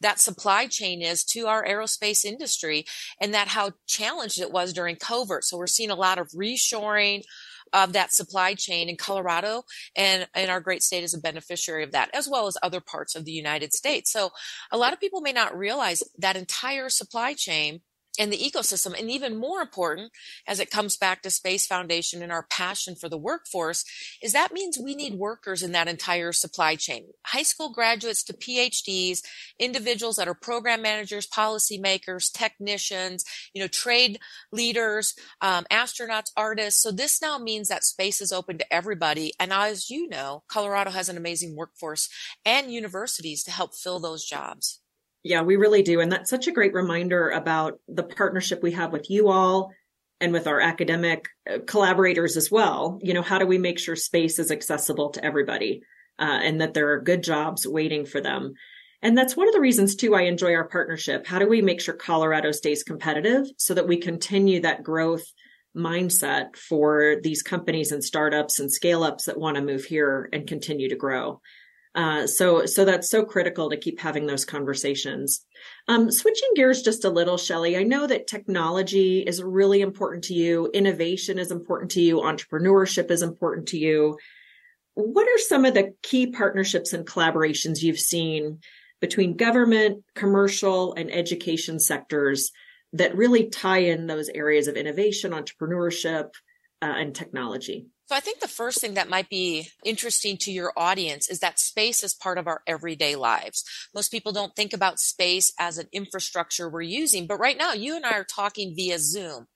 that 0.05 0.21
supply 0.21 0.67
chain 0.67 1.01
is 1.01 1.25
to 1.25 1.47
our 1.47 1.65
aerospace 1.65 2.27
industry 2.27 2.85
and 3.21 3.33
that 3.33 3.49
how 3.49 3.73
challenged 3.87 4.39
it 4.39 4.53
was 4.53 4.75
during 4.75 4.97
COVID. 4.97 5.43
So 5.43 5.56
we're 5.56 5.67
seeing 5.67 5.91
a 5.91 5.95
lot 5.95 6.19
of 6.19 6.29
reshoring 6.29 7.23
of 7.73 7.95
that 7.95 8.12
supply 8.12 8.55
chain 8.55 8.91
in 8.91 8.97
Colorado 8.99 9.65
and, 9.97 10.29
and 10.35 10.51
our 10.51 10.61
great 10.61 10.83
state 10.83 11.05
is 11.05 11.15
a 11.15 11.21
beneficiary 11.21 11.83
of 11.83 11.93
that 11.93 12.11
as 12.15 12.29
well 12.29 12.47
as 12.47 12.59
other 12.62 12.81
parts 12.81 13.17
of 13.17 13.25
the 13.25 13.33
United 13.33 13.73
States. 13.73 14.12
So 14.12 14.31
a 14.71 14.77
lot 14.77 14.93
of 14.93 15.01
people 15.01 15.23
may 15.23 15.33
not 15.33 15.56
realize 15.56 16.03
that 16.19 16.37
entire 16.37 16.91
supply 16.91 17.33
chain 17.33 17.81
and 18.19 18.33
the 18.33 18.39
ecosystem. 18.39 18.99
And 18.99 19.11
even 19.11 19.37
more 19.37 19.61
important, 19.61 20.13
as 20.47 20.61
it 20.61 20.71
comes 20.71 20.97
back 20.97 21.23
to 21.23 21.31
Space 21.31 21.67
Foundation 21.67 22.23
and 22.23 22.31
our 22.31 22.47
passion 22.49 22.95
for 22.95 23.09
the 23.09 23.19
workforce, 23.19 23.85
is 24.23 24.33
that 24.33 24.53
means 24.53 24.79
we 24.79 24.95
need 24.95 25.15
workers 25.15 25.63
in 25.63 25.73
that 25.73 25.89
entire 25.89 26.33
supply 26.33 26.77
chain. 26.77 27.07
High 27.27 27.43
school 27.43 27.73
graduates 27.73 28.23
to 28.25 28.33
PhDs, 28.33 29.21
individuals 29.59 30.17
that 30.17 30.29
are 30.29 30.35
program 30.35 30.83
managers, 30.83 31.27
policymakers, 31.27 32.33
technicians, 32.33 33.25
you 33.53 33.61
know, 33.61 33.69
trade 33.69 34.19
leaders, 34.53 35.15
um, 35.41 35.65
astronauts, 35.71 36.31
artists. 36.37 36.83
So 36.83 36.91
this 36.91 37.21
now 37.21 37.39
means 37.39 37.69
that 37.69 37.85
space 37.85 38.21
is 38.21 38.33
open 38.33 38.59
to 38.59 38.73
everybody. 38.73 39.33
And 39.41 39.53
as 39.53 39.91
you 39.91 40.09
know, 40.09 40.43
Colorado 40.49 40.91
has 40.91 41.09
an 41.09 41.17
amazing 41.17 41.56
workforce 41.56 42.09
and 42.44 42.73
universities 42.73 43.43
to 43.44 43.51
help 43.51 43.75
fill 43.75 43.99
those 43.99 44.25
jobs. 44.25 44.81
Yeah, 45.25 45.41
we 45.41 45.57
really 45.57 45.83
do. 45.83 46.01
And 46.01 46.13
that's 46.13 46.29
such 46.29 46.47
a 46.47 46.53
great 46.53 46.75
reminder 46.75 47.31
about 47.31 47.81
the 47.89 48.03
partnership 48.03 48.63
we 48.63 48.73
have 48.73 48.93
with 48.93 49.09
you 49.11 49.29
all 49.29 49.73
and 50.21 50.33
with 50.35 50.47
our 50.47 50.61
academic 50.61 51.29
uh, 51.51 51.59
collaborators 51.67 52.37
as 52.37 52.51
well. 52.51 52.99
You 53.03 53.15
know, 53.15 53.23
how 53.23 53.39
do 53.39 53.47
we 53.47 53.57
make 53.57 53.79
sure 53.79 53.97
space 53.97 54.39
is 54.39 54.51
accessible 54.51 55.11
to 55.11 55.25
everybody 55.25 55.83
uh, 56.19 56.41
and 56.43 56.61
that 56.61 56.75
there 56.75 56.93
are 56.93 57.01
good 57.01 57.25
jobs 57.25 57.67
waiting 57.67 58.05
for 58.05 58.21
them? 58.21 58.53
And 59.01 59.17
that's 59.17 59.35
one 59.35 59.49
of 59.49 59.55
the 59.55 59.63
reasons 59.63 59.97
too 59.97 60.15
I 60.15 60.23
enjoy 60.23 60.55
our 60.55 60.69
partnership. 60.69 61.27
How 61.27 61.39
do 61.39 61.49
we 61.49 61.63
make 61.63 61.81
sure 61.81 61.95
Colorado 61.95 62.53
stays 62.53 62.83
competitive 62.83 63.47
so 63.57 63.73
that 63.75 63.89
we 63.89 63.97
continue 63.97 64.61
that 64.61 64.83
growth 64.83 65.25
mindset 65.75 66.55
for 66.55 67.17
these 67.23 67.43
companies 67.43 67.93
and 67.93 68.05
startups 68.05 68.61
and 68.61 68.71
scale 68.71 69.03
ups 69.03 69.25
that 69.25 69.39
want 69.39 69.57
to 69.57 69.63
move 69.63 69.85
here 69.85 70.29
and 70.35 70.47
continue 70.47 70.91
to 70.91 70.97
grow? 70.97 71.41
Uh, 71.94 72.27
so, 72.27 72.67
so 72.67 72.84
that's 72.84 73.08
so 73.08 73.24
critical 73.24 73.70
to 73.70 73.77
keep 73.77 74.01
having 74.01 74.27
those 74.27 74.44
conversations. 74.44 75.44
Um, 75.86 76.10
switching 76.10 76.51
gears 76.56 76.82
just 76.82 77.05
a 77.05 77.10
little, 77.10 77.36
Shelli, 77.36 77.79
I 77.79 77.84
know 77.84 78.06
that 78.06 78.27
technology 78.27 79.20
is 79.20 79.43
really 79.43 79.81
important 79.81 80.24
to 80.24 80.34
you. 80.34 80.70
Innovation 80.74 81.39
is 81.39 81.53
important 81.53 81.93
to 81.93 82.01
you. 82.01 82.17
Entrepreneurship 82.17 83.10
is 83.13 83.22
important 83.22 83.69
to 83.69 83.79
you. 83.79 84.19
What 84.94 85.29
are 85.29 85.39
some 85.39 85.65
of 85.65 85.74
the 85.74 85.94
key 86.03 86.29
partnerships 86.29 86.93
and 86.93 87.06
collaborations 87.06 87.82
you've 87.82 87.98
seen 88.01 88.58
between 89.01 89.36
government, 89.36 90.03
commercial, 90.15 90.94
and 90.94 91.13
education 91.13 91.79
sectors 91.79 92.51
that 92.93 93.17
really 93.17 93.51
tie 93.51 93.79
in 93.79 94.06
those 94.06 94.29
areas 94.29 94.67
of 94.67 94.77
innovation, 94.77 95.32
entrepreneurship, 95.32 96.31
uh, 96.82 96.86
and 96.86 97.15
technology? 97.15 97.86
So 98.06 98.15
I 98.15 98.20
think 98.20 98.41
the 98.41 98.49
first 98.49 98.82
thing 98.82 98.94
that 98.94 99.08
might 99.08 99.31
be 99.31 99.70
interesting 99.82 100.37
to 100.39 100.53
your 100.53 100.75
audience 100.77 101.31
is 101.31 101.41
that 101.41 101.58
space 101.58 102.05
is 102.05 102.13
part 102.13 102.37
of 102.37 102.46
our 102.46 102.61
everyday 102.67 103.17
lives. 103.17 103.65
Most 103.94 104.11
people 104.11 104.31
don't 104.31 104.55
think 104.55 104.75
about 104.75 105.01
space 105.01 105.55
as 105.58 105.79
an 105.79 105.87
infrastructure 105.91 106.69
we're 106.69 106.82
using, 106.82 107.27
but 107.27 107.39
right 107.39 107.56
now 107.56 107.73
you 107.73 107.96
and 107.96 108.05
I 108.05 108.13
are 108.13 108.25
talking 108.25 108.75
via 108.77 108.99
Zoom 108.99 109.46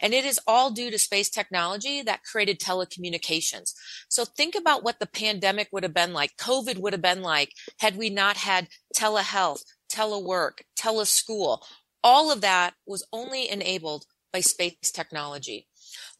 and 0.00 0.14
it 0.14 0.24
is 0.24 0.40
all 0.46 0.70
due 0.70 0.90
to 0.90 0.98
space 0.98 1.28
technology 1.28 2.00
that 2.00 2.22
created 2.24 2.58
telecommunications. 2.58 3.74
So 4.08 4.24
think 4.24 4.54
about 4.54 4.82
what 4.82 5.00
the 5.00 5.06
pandemic 5.06 5.68
would 5.70 5.82
have 5.82 5.94
been 5.94 6.14
like, 6.14 6.34
COVID 6.38 6.78
would 6.78 6.94
have 6.94 7.02
been 7.02 7.20
like 7.20 7.52
had 7.80 7.98
we 7.98 8.08
not 8.08 8.38
had 8.38 8.68
telehealth, 8.96 9.64
telework, 9.92 10.62
teleschool. 10.80 11.60
All 12.02 12.32
of 12.32 12.40
that 12.40 12.72
was 12.86 13.06
only 13.12 13.50
enabled 13.50 14.06
by 14.32 14.40
space 14.40 14.92
technology. 14.94 15.67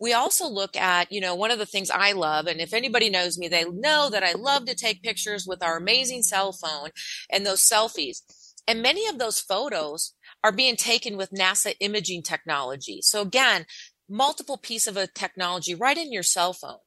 We 0.00 0.12
also 0.12 0.48
look 0.48 0.76
at, 0.76 1.10
you 1.10 1.20
know, 1.20 1.34
one 1.34 1.50
of 1.50 1.58
the 1.58 1.66
things 1.66 1.90
I 1.90 2.12
love, 2.12 2.46
and 2.46 2.60
if 2.60 2.72
anybody 2.72 3.10
knows 3.10 3.38
me, 3.38 3.48
they 3.48 3.64
know 3.64 4.08
that 4.10 4.22
I 4.22 4.32
love 4.32 4.66
to 4.66 4.74
take 4.74 5.02
pictures 5.02 5.46
with 5.46 5.62
our 5.62 5.76
amazing 5.76 6.22
cell 6.22 6.52
phone 6.52 6.90
and 7.30 7.44
those 7.44 7.62
selfies. 7.62 8.22
And 8.66 8.82
many 8.82 9.06
of 9.08 9.18
those 9.18 9.40
photos 9.40 10.14
are 10.44 10.52
being 10.52 10.76
taken 10.76 11.16
with 11.16 11.30
NASA 11.30 11.74
imaging 11.80 12.22
technology. 12.22 13.00
So 13.02 13.22
again, 13.22 13.66
multiple 14.08 14.56
piece 14.56 14.86
of 14.86 14.96
a 14.96 15.06
technology 15.06 15.74
right 15.74 15.98
in 15.98 16.12
your 16.12 16.22
cell 16.22 16.52
phone. 16.52 16.78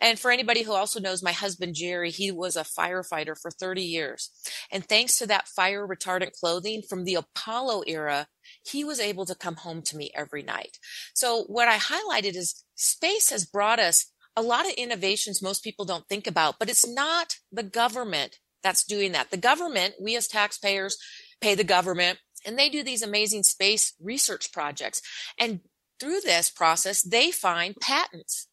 And 0.00 0.18
for 0.18 0.30
anybody 0.30 0.62
who 0.62 0.72
also 0.72 1.00
knows 1.00 1.22
my 1.22 1.32
husband 1.32 1.74
Jerry, 1.74 2.10
he 2.10 2.30
was 2.30 2.56
a 2.56 2.64
firefighter 2.64 3.36
for 3.40 3.50
30 3.50 3.82
years. 3.82 4.30
And 4.70 4.84
thanks 4.84 5.18
to 5.18 5.26
that 5.26 5.48
fire 5.48 5.86
retardant 5.86 6.32
clothing 6.38 6.82
from 6.88 7.04
the 7.04 7.16
Apollo 7.16 7.82
era, 7.86 8.28
he 8.62 8.84
was 8.84 9.00
able 9.00 9.26
to 9.26 9.34
come 9.34 9.56
home 9.56 9.82
to 9.82 9.96
me 9.96 10.10
every 10.14 10.42
night. 10.42 10.78
So 11.14 11.44
what 11.44 11.68
I 11.68 11.78
highlighted 11.78 12.36
is 12.36 12.64
space 12.74 13.30
has 13.30 13.44
brought 13.44 13.78
us 13.78 14.12
a 14.36 14.42
lot 14.42 14.66
of 14.66 14.72
innovations 14.72 15.42
most 15.42 15.64
people 15.64 15.84
don't 15.84 16.08
think 16.08 16.26
about, 16.26 16.58
but 16.58 16.70
it's 16.70 16.86
not 16.86 17.36
the 17.50 17.62
government 17.62 18.38
that's 18.62 18.84
doing 18.84 19.12
that. 19.12 19.30
The 19.30 19.36
government, 19.36 19.94
we 20.00 20.16
as 20.16 20.28
taxpayers 20.28 20.98
pay 21.40 21.54
the 21.54 21.64
government 21.64 22.18
and 22.46 22.58
they 22.58 22.68
do 22.68 22.82
these 22.82 23.02
amazing 23.02 23.42
space 23.42 23.94
research 24.00 24.52
projects. 24.52 25.02
And 25.38 25.60
through 25.98 26.20
this 26.20 26.48
process, 26.48 27.02
they 27.02 27.30
find 27.30 27.76
patents. 27.80 28.48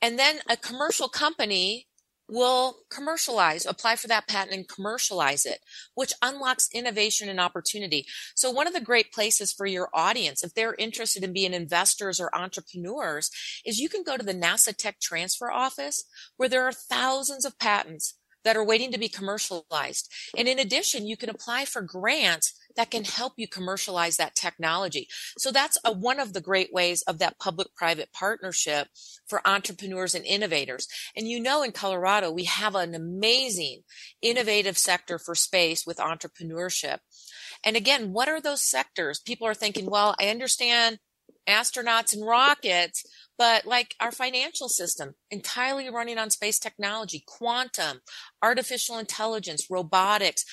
And 0.00 0.18
then 0.18 0.40
a 0.48 0.56
commercial 0.56 1.08
company 1.08 1.88
will 2.28 2.78
commercialize, 2.90 3.66
apply 3.66 3.96
for 3.96 4.08
that 4.08 4.26
patent 4.26 4.56
and 4.56 4.68
commercialize 4.68 5.44
it, 5.44 5.60
which 5.94 6.12
unlocks 6.22 6.68
innovation 6.72 7.28
and 7.28 7.38
opportunity. 7.38 8.06
So 8.34 8.50
one 8.50 8.66
of 8.66 8.72
the 8.72 8.80
great 8.80 9.12
places 9.12 9.52
for 9.52 9.66
your 9.66 9.88
audience, 9.92 10.42
if 10.42 10.54
they're 10.54 10.74
interested 10.78 11.22
in 11.22 11.32
being 11.32 11.52
investors 11.52 12.20
or 12.20 12.34
entrepreneurs, 12.34 13.30
is 13.64 13.78
you 13.78 13.88
can 13.88 14.02
go 14.02 14.16
to 14.16 14.24
the 14.24 14.34
NASA 14.34 14.74
Tech 14.74 15.00
Transfer 15.00 15.50
Office 15.50 16.04
where 16.36 16.48
there 16.48 16.64
are 16.64 16.72
thousands 16.72 17.44
of 17.44 17.58
patents 17.58 18.14
that 18.44 18.56
are 18.56 18.64
waiting 18.64 18.92
to 18.92 18.98
be 18.98 19.08
commercialized. 19.08 20.12
And 20.36 20.46
in 20.46 20.58
addition, 20.58 21.06
you 21.06 21.16
can 21.16 21.30
apply 21.30 21.64
for 21.64 21.82
grants 21.82 22.54
that 22.76 22.90
can 22.90 23.04
help 23.04 23.34
you 23.36 23.48
commercialize 23.48 24.16
that 24.16 24.34
technology. 24.34 25.08
So 25.38 25.50
that's 25.50 25.78
a, 25.84 25.92
one 25.92 26.20
of 26.20 26.32
the 26.32 26.40
great 26.40 26.72
ways 26.72 27.02
of 27.02 27.18
that 27.18 27.38
public 27.38 27.74
private 27.74 28.12
partnership 28.12 28.88
for 29.26 29.46
entrepreneurs 29.46 30.14
and 30.14 30.24
innovators. 30.24 30.88
And 31.16 31.28
you 31.28 31.40
know, 31.40 31.62
in 31.62 31.72
Colorado, 31.72 32.30
we 32.30 32.44
have 32.44 32.74
an 32.74 32.94
amazing 32.94 33.82
innovative 34.22 34.78
sector 34.78 35.18
for 35.18 35.34
space 35.34 35.86
with 35.86 35.98
entrepreneurship. 35.98 36.98
And 37.64 37.76
again, 37.76 38.12
what 38.12 38.28
are 38.28 38.40
those 38.40 38.68
sectors? 38.68 39.20
People 39.20 39.46
are 39.46 39.54
thinking, 39.54 39.90
well, 39.90 40.14
I 40.20 40.28
understand 40.28 40.98
astronauts 41.48 42.14
and 42.14 42.26
rockets, 42.26 43.04
but 43.36 43.66
like 43.66 43.94
our 44.00 44.12
financial 44.12 44.68
system 44.68 45.14
entirely 45.30 45.90
running 45.90 46.18
on 46.18 46.30
space 46.30 46.58
technology, 46.58 47.22
quantum, 47.26 48.00
artificial 48.42 48.98
intelligence, 48.98 49.66
robotics, 49.70 50.44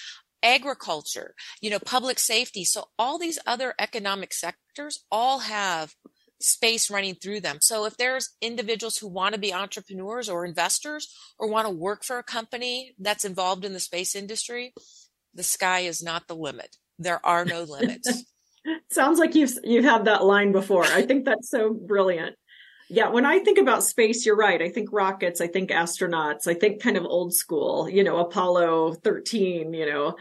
agriculture, 0.43 1.35
you 1.61 1.69
know, 1.69 1.79
public 1.79 2.19
safety. 2.19 2.63
So 2.63 2.85
all 2.97 3.17
these 3.17 3.39
other 3.45 3.73
economic 3.79 4.33
sectors 4.33 5.03
all 5.11 5.39
have 5.39 5.93
space 6.39 6.89
running 6.89 7.15
through 7.15 7.41
them. 7.41 7.59
So 7.61 7.85
if 7.85 7.97
there's 7.97 8.35
individuals 8.41 8.97
who 8.97 9.07
want 9.07 9.35
to 9.35 9.39
be 9.39 9.53
entrepreneurs 9.53 10.27
or 10.29 10.45
investors 10.45 11.13
or 11.37 11.47
want 11.47 11.67
to 11.67 11.73
work 11.73 12.03
for 12.03 12.17
a 12.17 12.23
company 12.23 12.95
that's 12.99 13.25
involved 13.25 13.63
in 13.63 13.73
the 13.73 13.79
space 13.79 14.15
industry, 14.15 14.73
the 15.33 15.43
sky 15.43 15.81
is 15.81 16.03
not 16.03 16.27
the 16.27 16.35
limit. 16.35 16.75
There 16.99 17.23
are 17.25 17.45
no 17.45 17.63
limits. 17.63 18.23
Sounds 18.91 19.17
like 19.17 19.33
you've 19.33 19.57
you've 19.63 19.85
had 19.85 20.05
that 20.05 20.23
line 20.23 20.51
before. 20.51 20.83
I 20.83 21.01
think 21.03 21.25
that's 21.25 21.49
so 21.49 21.73
brilliant. 21.73 22.35
Yeah, 22.93 23.07
when 23.07 23.25
I 23.25 23.39
think 23.39 23.57
about 23.57 23.85
space, 23.85 24.25
you're 24.25 24.35
right. 24.35 24.61
I 24.61 24.67
think 24.67 24.89
rockets, 24.91 25.39
I 25.39 25.47
think 25.47 25.69
astronauts, 25.69 26.45
I 26.45 26.53
think 26.53 26.83
kind 26.83 26.97
of 26.97 27.05
old 27.05 27.33
school, 27.33 27.87
you 27.87 28.03
know, 28.03 28.17
Apollo 28.17 28.95
13, 28.95 29.73
you 29.73 29.85
know. 29.85 30.15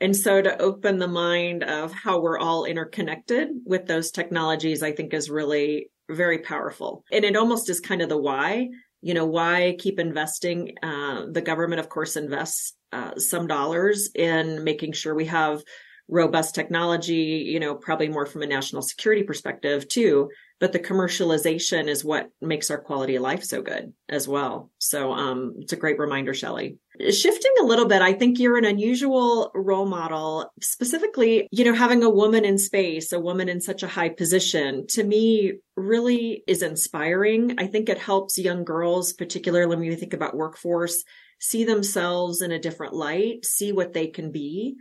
And 0.00 0.16
so 0.16 0.40
to 0.40 0.56
open 0.58 0.98
the 0.98 1.06
mind 1.06 1.64
of 1.64 1.92
how 1.92 2.22
we're 2.22 2.38
all 2.38 2.64
interconnected 2.64 3.50
with 3.66 3.86
those 3.86 4.10
technologies, 4.10 4.82
I 4.82 4.92
think 4.92 5.12
is 5.12 5.28
really 5.28 5.90
very 6.10 6.38
powerful. 6.38 7.04
And 7.12 7.26
it 7.26 7.36
almost 7.36 7.68
is 7.68 7.80
kind 7.80 8.00
of 8.00 8.08
the 8.08 8.16
why, 8.16 8.70
you 9.02 9.12
know, 9.12 9.26
why 9.26 9.76
keep 9.78 10.00
investing? 10.00 10.76
Uh, 10.82 11.26
the 11.30 11.42
government, 11.42 11.80
of 11.80 11.90
course, 11.90 12.16
invests 12.16 12.72
uh, 12.90 13.16
some 13.16 13.46
dollars 13.46 14.08
in 14.14 14.64
making 14.64 14.92
sure 14.92 15.14
we 15.14 15.26
have 15.26 15.62
robust 16.08 16.54
technology, 16.54 17.44
you 17.46 17.60
know, 17.60 17.74
probably 17.74 18.08
more 18.08 18.24
from 18.24 18.40
a 18.40 18.46
national 18.46 18.80
security 18.80 19.24
perspective 19.24 19.86
too 19.88 20.30
but 20.64 20.72
the 20.72 20.78
commercialization 20.78 21.88
is 21.88 22.06
what 22.06 22.30
makes 22.40 22.70
our 22.70 22.78
quality 22.78 23.16
of 23.16 23.22
life 23.22 23.44
so 23.44 23.60
good 23.60 23.92
as 24.08 24.26
well. 24.26 24.70
So 24.78 25.12
um, 25.12 25.56
it's 25.58 25.74
a 25.74 25.76
great 25.76 25.98
reminder, 25.98 26.32
Shelli. 26.32 26.78
Shifting 27.10 27.52
a 27.60 27.66
little 27.66 27.84
bit, 27.84 28.00
I 28.00 28.14
think 28.14 28.38
you're 28.38 28.56
an 28.56 28.64
unusual 28.64 29.50
role 29.54 29.84
model, 29.84 30.50
specifically, 30.62 31.48
you 31.50 31.66
know, 31.66 31.74
having 31.74 32.02
a 32.02 32.08
woman 32.08 32.46
in 32.46 32.56
space, 32.56 33.12
a 33.12 33.20
woman 33.20 33.50
in 33.50 33.60
such 33.60 33.82
a 33.82 33.86
high 33.86 34.08
position, 34.08 34.86
to 34.92 35.04
me 35.04 35.58
really 35.76 36.42
is 36.46 36.62
inspiring. 36.62 37.56
I 37.58 37.66
think 37.66 37.90
it 37.90 37.98
helps 37.98 38.38
young 38.38 38.64
girls, 38.64 39.12
particularly 39.12 39.66
when 39.66 39.80
we 39.80 39.94
think 39.96 40.14
about 40.14 40.34
workforce, 40.34 41.04
see 41.38 41.64
themselves 41.64 42.40
in 42.40 42.52
a 42.52 42.58
different 42.58 42.94
light, 42.94 43.44
see 43.44 43.70
what 43.70 43.92
they 43.92 44.06
can 44.06 44.32
be. 44.32 44.76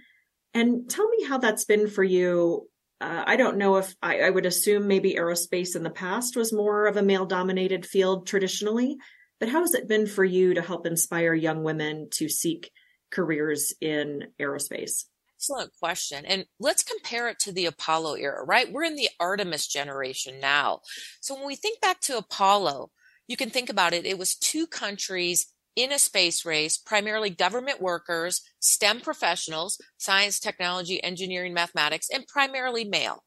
And 0.53 0.89
tell 0.89 1.09
me 1.09 1.25
how 1.25 1.39
that's 1.39 1.65
been 1.65 1.89
for 1.89 2.05
you 2.05 2.69
uh, 3.03 3.23
I 3.27 3.35
don't 3.35 3.57
know 3.57 3.75
if 3.75 3.93
I, 4.01 4.21
I, 4.21 4.29
would 4.29 4.45
assume 4.45 4.87
maybe 4.87 5.15
aerospace 5.15 5.75
in 5.75 5.83
the 5.83 5.89
past 5.89 6.37
was 6.37 6.53
more 6.53 6.87
of 6.87 6.95
a 6.95 7.03
male 7.03 7.25
dominated 7.25 7.85
field 7.85 8.25
traditionally, 8.25 8.95
but 9.41 9.49
how 9.49 9.59
has 9.59 9.73
it 9.73 9.89
been 9.89 10.07
for 10.07 10.23
you 10.23 10.53
to 10.53 10.61
help 10.61 10.85
inspire 10.85 11.33
young 11.33 11.63
women 11.63 12.07
to 12.11 12.29
seek 12.29 12.71
careers 13.11 13.73
in 13.81 14.27
aerospace? 14.41 15.03
Excellent 15.37 15.71
question. 15.77 16.25
And 16.25 16.45
let's 16.61 16.81
compare 16.81 17.27
it 17.27 17.39
to 17.39 17.51
the 17.51 17.65
Apollo 17.65 18.13
era, 18.13 18.45
right? 18.45 18.71
We're 18.71 18.85
in 18.85 18.95
the 18.95 19.09
Artemis 19.19 19.67
generation 19.67 20.39
now. 20.39 20.79
So 21.19 21.35
when 21.35 21.45
we 21.45 21.57
think 21.57 21.81
back 21.81 21.99
to 22.01 22.17
Apollo, 22.17 22.89
you 23.27 23.35
can 23.35 23.49
think 23.49 23.69
about 23.69 23.91
it. 23.91 24.05
It 24.05 24.17
was 24.17 24.35
two 24.35 24.65
countries 24.65 25.52
in 25.75 25.91
a 25.91 25.99
space 25.99 26.45
race, 26.45 26.77
primarily 26.77 27.29
government 27.29 27.81
workers, 27.81 28.41
STEM 28.59 29.01
professionals, 29.01 29.79
science, 29.97 30.39
technology, 30.39 31.03
engineering, 31.03 31.53
mathematics, 31.53 32.09
and 32.09 32.27
primarily 32.27 32.83
male. 32.83 33.23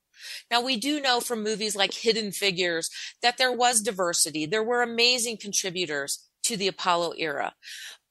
Now, 0.50 0.62
we 0.62 0.76
do 0.76 1.00
know 1.00 1.20
from 1.20 1.42
movies 1.42 1.76
like 1.76 1.92
Hidden 1.92 2.32
Figures 2.32 2.90
that 3.22 3.38
there 3.38 3.52
was 3.52 3.82
diversity. 3.82 4.46
There 4.46 4.64
were 4.64 4.82
amazing 4.82 5.38
contributors 5.38 6.26
to 6.44 6.56
the 6.56 6.68
Apollo 6.68 7.14
era. 7.18 7.54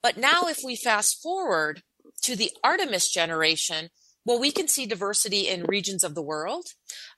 But 0.03 0.17
now, 0.17 0.43
if 0.47 0.59
we 0.63 0.75
fast 0.75 1.21
forward 1.21 1.81
to 2.21 2.35
the 2.35 2.51
Artemis 2.63 3.11
generation, 3.11 3.89
well, 4.25 4.39
we 4.39 4.51
can 4.51 4.67
see 4.67 4.85
diversity 4.85 5.47
in 5.47 5.63
regions 5.63 6.03
of 6.03 6.15
the 6.15 6.21
world, 6.21 6.65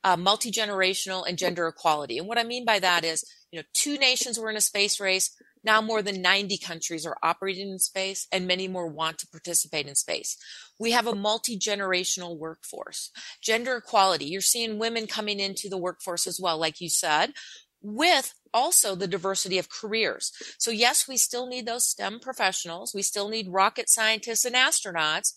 uh, 0.03 0.17
multi 0.17 0.51
generational, 0.51 1.25
and 1.27 1.37
gender 1.37 1.67
equality. 1.67 2.17
And 2.17 2.27
what 2.27 2.37
I 2.37 2.43
mean 2.43 2.65
by 2.65 2.79
that 2.79 3.05
is, 3.05 3.23
you 3.51 3.59
know, 3.59 3.65
two 3.73 3.97
nations 3.97 4.37
were 4.37 4.49
in 4.49 4.57
a 4.57 4.61
space 4.61 4.99
race. 4.99 5.33
Now 5.67 5.81
more 5.81 6.01
than 6.01 6.21
90 6.21 6.57
countries 6.59 7.05
are 7.05 7.17
operating 7.21 7.69
in 7.69 7.79
space 7.79 8.25
and 8.31 8.47
many 8.47 8.69
more 8.69 8.87
want 8.87 9.17
to 9.17 9.27
participate 9.27 9.85
in 9.85 9.95
space. 9.95 10.37
We 10.79 10.91
have 10.91 11.07
a 11.07 11.13
multi-generational 11.13 12.37
workforce. 12.37 13.11
Gender 13.41 13.75
equality. 13.75 14.23
You're 14.23 14.39
seeing 14.39 14.79
women 14.79 15.07
coming 15.07 15.41
into 15.41 15.67
the 15.67 15.77
workforce 15.77 16.25
as 16.25 16.39
well, 16.39 16.57
like 16.57 16.79
you 16.79 16.87
said, 16.87 17.33
with 17.81 18.33
also 18.53 18.95
the 18.95 19.09
diversity 19.09 19.57
of 19.57 19.69
careers. 19.69 20.31
So 20.57 20.71
yes, 20.71 21.05
we 21.05 21.17
still 21.17 21.47
need 21.47 21.65
those 21.65 21.85
STEM 21.85 22.21
professionals. 22.21 22.93
We 22.95 23.01
still 23.01 23.27
need 23.27 23.49
rocket 23.49 23.89
scientists 23.89 24.45
and 24.45 24.55
astronauts, 24.55 25.33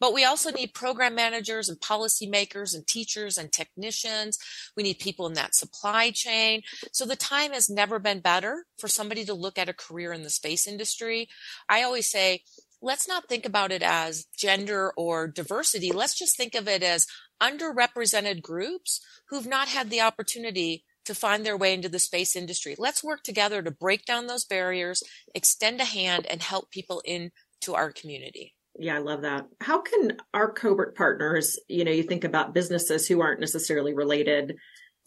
but 0.00 0.14
we 0.14 0.24
also 0.24 0.50
need 0.50 0.74
program 0.74 1.14
managers 1.14 1.68
and 1.68 1.78
policymakers 1.80 2.74
and 2.74 2.86
teachers 2.86 3.38
and 3.38 3.52
technicians. 3.52 4.38
We 4.76 4.82
need 4.82 4.98
people 4.98 5.26
in 5.26 5.34
that 5.34 5.54
supply 5.54 6.10
chain. 6.10 6.62
So 6.92 7.04
the 7.04 7.16
time 7.16 7.52
has 7.52 7.68
never 7.68 7.98
been 7.98 8.20
better 8.20 8.64
for 8.78 8.88
somebody 8.88 9.24
to 9.24 9.34
look 9.34 9.58
at 9.58 9.68
a 9.68 9.74
career 9.74 10.12
in 10.12 10.22
the 10.22 10.30
space 10.30 10.66
industry. 10.66 11.28
I 11.68 11.82
always 11.82 12.10
say, 12.10 12.42
let's 12.80 13.08
not 13.08 13.28
think 13.28 13.44
about 13.44 13.72
it 13.72 13.82
as 13.82 14.26
gender 14.36 14.92
or 14.96 15.26
diversity. 15.26 15.90
Let's 15.92 16.18
just 16.18 16.36
think 16.36 16.54
of 16.54 16.68
it 16.68 16.82
as 16.82 17.06
underrepresented 17.42 18.42
groups 18.42 19.00
who've 19.28 19.46
not 19.46 19.68
had 19.68 19.90
the 19.90 20.00
opportunity 20.00 20.84
to 21.04 21.14
find 21.14 21.44
their 21.44 21.56
way 21.56 21.72
into 21.72 21.88
the 21.88 21.98
space 21.98 22.36
industry. 22.36 22.74
Let's 22.78 23.02
work 23.02 23.22
together 23.22 23.62
to 23.62 23.70
break 23.70 24.04
down 24.04 24.26
those 24.26 24.44
barriers, 24.44 25.02
extend 25.34 25.80
a 25.80 25.84
hand, 25.84 26.26
and 26.26 26.42
help 26.42 26.70
people 26.70 27.00
into 27.04 27.30
our 27.74 27.92
community. 27.92 28.54
Yeah, 28.78 28.94
I 28.94 28.98
love 28.98 29.22
that. 29.22 29.46
How 29.60 29.80
can 29.80 30.16
our 30.32 30.54
CoBRT 30.54 30.94
partners, 30.94 31.58
you 31.68 31.84
know, 31.84 31.90
you 31.90 32.04
think 32.04 32.22
about 32.22 32.54
businesses 32.54 33.08
who 33.08 33.20
aren't 33.20 33.40
necessarily 33.40 33.92
related, 33.92 34.56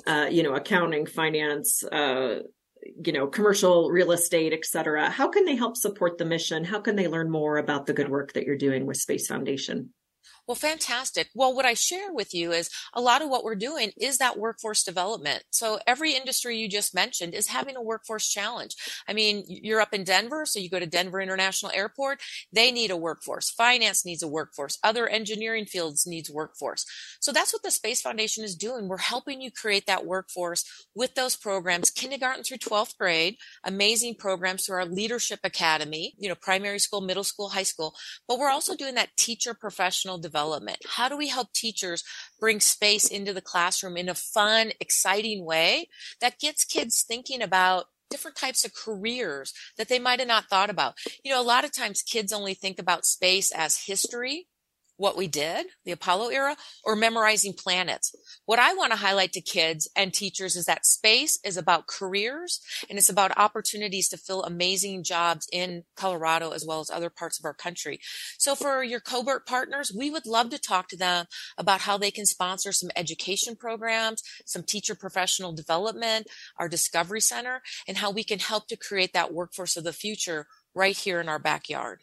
uh, 0.06 0.28
you 0.30 0.44
know, 0.44 0.56
accounting, 0.56 1.06
finance, 1.06 1.82
uh, 1.84 2.40
you 3.06 3.14
know, 3.14 3.28
commercial 3.28 3.90
real 3.90 4.12
estate, 4.12 4.54
et 4.54 4.66
cetera. 4.66 5.10
How 5.10 5.30
can 5.30 5.46
they 5.46 5.56
help 5.56 5.78
support 5.78 6.18
the 6.18 6.26
mission? 6.26 6.66
How 6.66 6.82
can 6.82 6.96
they 6.96 7.08
learn 7.08 7.32
more 7.32 7.58
about 7.58 7.86
the 7.86 7.94
good 7.94 8.10
work 8.10 8.34
that 8.34 8.44
you're 8.44 8.58
doing 8.58 8.86
with 8.86 8.98
Space 8.98 9.28
Foundation? 9.28 9.94
Well, 10.48 10.56
fantastic. 10.56 11.30
Well, 11.36 11.56
what 11.56 11.66
I 11.66 11.76
share 11.76 12.12
with 12.12 12.34
you 12.34 12.52
is 12.52 12.70
a 12.94 13.02
lot 13.02 13.22
of 13.22 13.30
what 13.30 13.44
we're 13.44 13.56
doing 13.56 13.92
is 13.96 14.18
that 14.18 14.40
workforce 14.40 14.84
development. 14.84 15.44
So 15.52 15.80
every 15.86 16.14
industry 16.14 16.58
you 16.58 16.68
just 16.68 16.96
mentioned 16.96 17.34
is 17.34 17.48
having 17.48 17.76
a 17.76 17.82
workforce 17.82 18.28
challenge. 18.28 18.76
I 19.08 19.14
mean, 19.14 19.44
you're 19.48 19.80
up 19.80 19.94
in 19.94 20.04
Denver, 20.04 20.46
so 20.46 20.60
you 20.60 20.70
go 20.70 20.80
to 20.80 20.86
Denver 20.86 21.22
International 21.22 21.72
Airport, 21.72 22.22
they 22.52 22.72
need 22.72 22.92
a 22.92 22.98
workforce. 22.98 23.52
Finance 23.52 24.04
needs 24.04 24.24
a 24.24 24.28
workforce. 24.28 24.78
Other 24.84 25.08
engineering 25.08 25.66
fields 25.66 26.08
needs 26.08 26.30
workforce. 26.30 26.86
So 27.20 27.32
that's 27.32 27.54
what 27.54 27.64
the 27.64 27.72
Space 27.72 28.02
Foundation 28.02 28.44
is 28.44 28.56
doing. 28.56 28.88
We're 28.88 28.98
helping 28.98 29.42
you 29.42 29.52
create 29.52 29.86
that 29.86 30.06
workforce 30.06 30.66
with 30.96 31.14
those 31.14 31.38
programs, 31.38 31.92
kindergarten 31.92 32.44
through 32.44 32.58
12th 32.58 32.98
grade, 32.98 33.38
amazing 33.64 34.16
programs 34.16 34.66
through 34.66 34.78
our 34.78 34.86
leadership 34.86 35.40
academy, 35.44 36.16
you 36.18 36.28
know, 36.28 36.36
primary 36.36 36.80
school, 36.80 37.00
middle 37.00 37.24
school, 37.24 37.50
high 37.50 37.64
school, 37.64 37.94
but 38.28 38.40
we're 38.40 38.50
also 38.50 38.76
doing 38.76 38.96
that 38.96 39.16
teacher 39.18 39.54
professional 39.54 40.18
development 40.18 40.41
development? 40.42 40.80
How 40.96 41.10
do 41.10 41.18
we 41.18 41.30
help 41.30 41.54
teachers 41.54 42.04
bring 42.40 42.60
space 42.60 43.08
into 43.08 43.34
the 43.34 43.42
classroom 43.42 43.98
in 43.98 44.10
a 44.10 44.16
fun, 44.16 44.72
exciting 44.80 45.46
way 45.46 45.88
that 46.20 46.40
gets 46.40 46.66
kids 46.66 47.04
thinking 47.08 47.42
about 47.42 47.86
different 48.10 48.36
types 48.36 48.66
of 48.66 48.74
careers 48.74 49.54
that 49.78 49.88
they 49.88 50.00
might 50.00 50.20
have 50.20 50.28
not 50.28 50.50
thought 50.50 50.70
about. 50.70 50.96
You 51.24 51.32
know, 51.32 51.42
a 51.42 51.44
lot 51.44 51.64
of 51.64 51.72
times 51.72 52.02
kids 52.02 52.34
only 52.34 52.54
think 52.54 52.78
about 52.78 53.06
space 53.06 53.52
as 53.52 53.86
history 53.86 54.48
what 55.02 55.18
we 55.18 55.28
did, 55.28 55.66
the 55.84 55.92
Apollo 55.92 56.30
era, 56.30 56.56
or 56.86 56.96
memorizing 56.96 57.54
planets. 57.54 58.14
What 58.46 58.60
I 58.60 58.76
want 58.76 58.92
to 58.92 59.00
highlight 59.00 59.34
to 59.34 59.42
kids 59.42 59.90
and 59.96 60.14
teachers 60.14 60.56
is 60.56 60.66
that 60.66 60.86
space 60.86 61.40
is 61.44 61.58
about 61.58 61.88
careers 61.88 62.62
and 62.88 63.00
it's 63.00 63.10
about 63.10 63.36
opportunities 63.36 64.08
to 64.10 64.18
fill 64.18 64.44
amazing 64.44 65.04
jobs 65.04 65.48
in 65.52 65.86
Colorado 65.96 66.52
as 66.52 66.68
well 66.68 66.82
as 66.82 66.92
other 66.92 67.10
parts 67.10 67.40
of 67.40 67.46
our 67.46 67.54
country. 67.56 68.00
So 68.38 68.54
for 68.54 68.84
your 68.84 69.00
CoBRT 69.00 69.48
partners, 69.48 69.92
we 69.92 70.12
would 70.12 70.28
love 70.28 70.52
to 70.52 70.60
talk 70.60 70.88
to 70.90 70.98
them 70.98 71.26
about 71.58 71.82
how 71.82 71.98
they 71.98 72.12
can 72.12 72.28
sponsor 72.28 72.72
some 72.72 72.92
education 72.96 73.56
programs, 73.56 74.22
some 74.46 74.62
teacher 74.62 74.94
professional 74.94 75.52
development, 75.52 76.28
our 76.60 76.70
Discovery 76.70 77.22
Center, 77.22 77.64
and 77.88 77.98
how 77.98 78.12
we 78.12 78.24
can 78.24 78.38
help 78.38 78.68
to 78.68 78.78
create 78.78 79.14
that 79.14 79.34
workforce 79.34 79.78
of 79.78 79.84
the 79.84 79.94
future 79.94 80.46
right 80.76 80.96
here 80.96 81.20
in 81.20 81.28
our 81.28 81.40
backyard. 81.40 82.02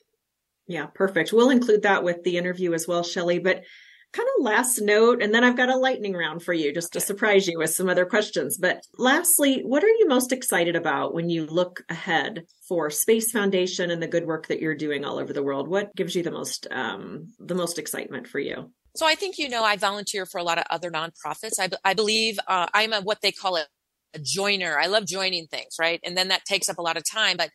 Yeah, 0.69 0.87
perfect. 0.87 1.33
We'll 1.33 1.51
include 1.51 1.83
that 1.83 2.05
with 2.05 2.23
the 2.23 2.37
interview 2.37 2.75
as 2.75 2.87
well, 2.87 3.03
Shelli. 3.03 3.43
But 3.43 3.65
kind 4.13 4.29
of 4.39 4.45
last 4.45 4.81
note, 4.81 5.23
and 5.23 5.35
then 5.35 5.45
I've 5.45 5.57
got 5.57 5.69
a 5.69 5.77
lightning 5.77 6.15
round 6.15 6.43
for 6.43 6.53
you 6.53 6.73
just 6.73 6.93
to 6.93 7.01
surprise 7.01 7.47
you 7.47 7.59
with 7.59 7.71
some 7.71 7.89
other 7.89 8.07
questions. 8.07 8.57
But 8.57 8.83
lastly, 8.97 9.61
what 9.65 9.83
are 9.83 9.89
you 9.89 10.07
most 10.09 10.33
excited 10.33 10.77
about 10.77 11.15
when 11.15 11.29
you 11.31 11.47
look 11.47 11.83
ahead 11.89 12.45
for 12.67 12.91
Space 12.91 13.33
Foundation 13.33 13.91
and 13.91 14.03
the 14.03 14.07
good 14.07 14.27
work 14.27 14.49
that 14.49 14.61
you're 14.61 14.75
doing 14.75 15.05
all 15.05 15.19
over 15.19 15.33
the 15.33 15.43
world? 15.43 15.69
What 15.69 15.95
gives 15.97 16.15
you 16.15 16.23
the 16.23 16.31
most 16.31 16.67
um, 16.71 17.33
the 17.39 17.55
most 17.55 17.79
excitement 17.79 18.29
for 18.29 18.39
you? 18.39 18.71
So 18.95 19.07
I 19.07 19.15
think 19.15 19.39
you 19.39 19.49
know 19.49 19.65
I 19.65 19.77
volunteer 19.77 20.27
for 20.27 20.39
a 20.39 20.45
lot 20.45 20.59
of 20.59 20.65
other 20.71 20.91
nonprofits. 20.91 21.59
I, 21.59 21.69
I 21.85 21.95
believe 21.95 22.39
uh, 22.47 22.67
I'm 22.75 22.93
a 22.93 23.01
what 23.01 23.21
they 23.23 23.33
call 23.33 23.57
it 23.57 23.67
a 24.15 24.19
joiner. 24.19 24.79
I 24.79 24.87
love 24.87 25.07
joining 25.07 25.47
things, 25.47 25.77
right? 25.79 26.01
And 26.03 26.17
then 26.17 26.29
that 26.29 26.45
takes 26.45 26.69
up 26.69 26.79
a 26.79 26.83
lot 26.83 26.97
of 26.97 27.05
time, 27.11 27.37
but 27.37 27.51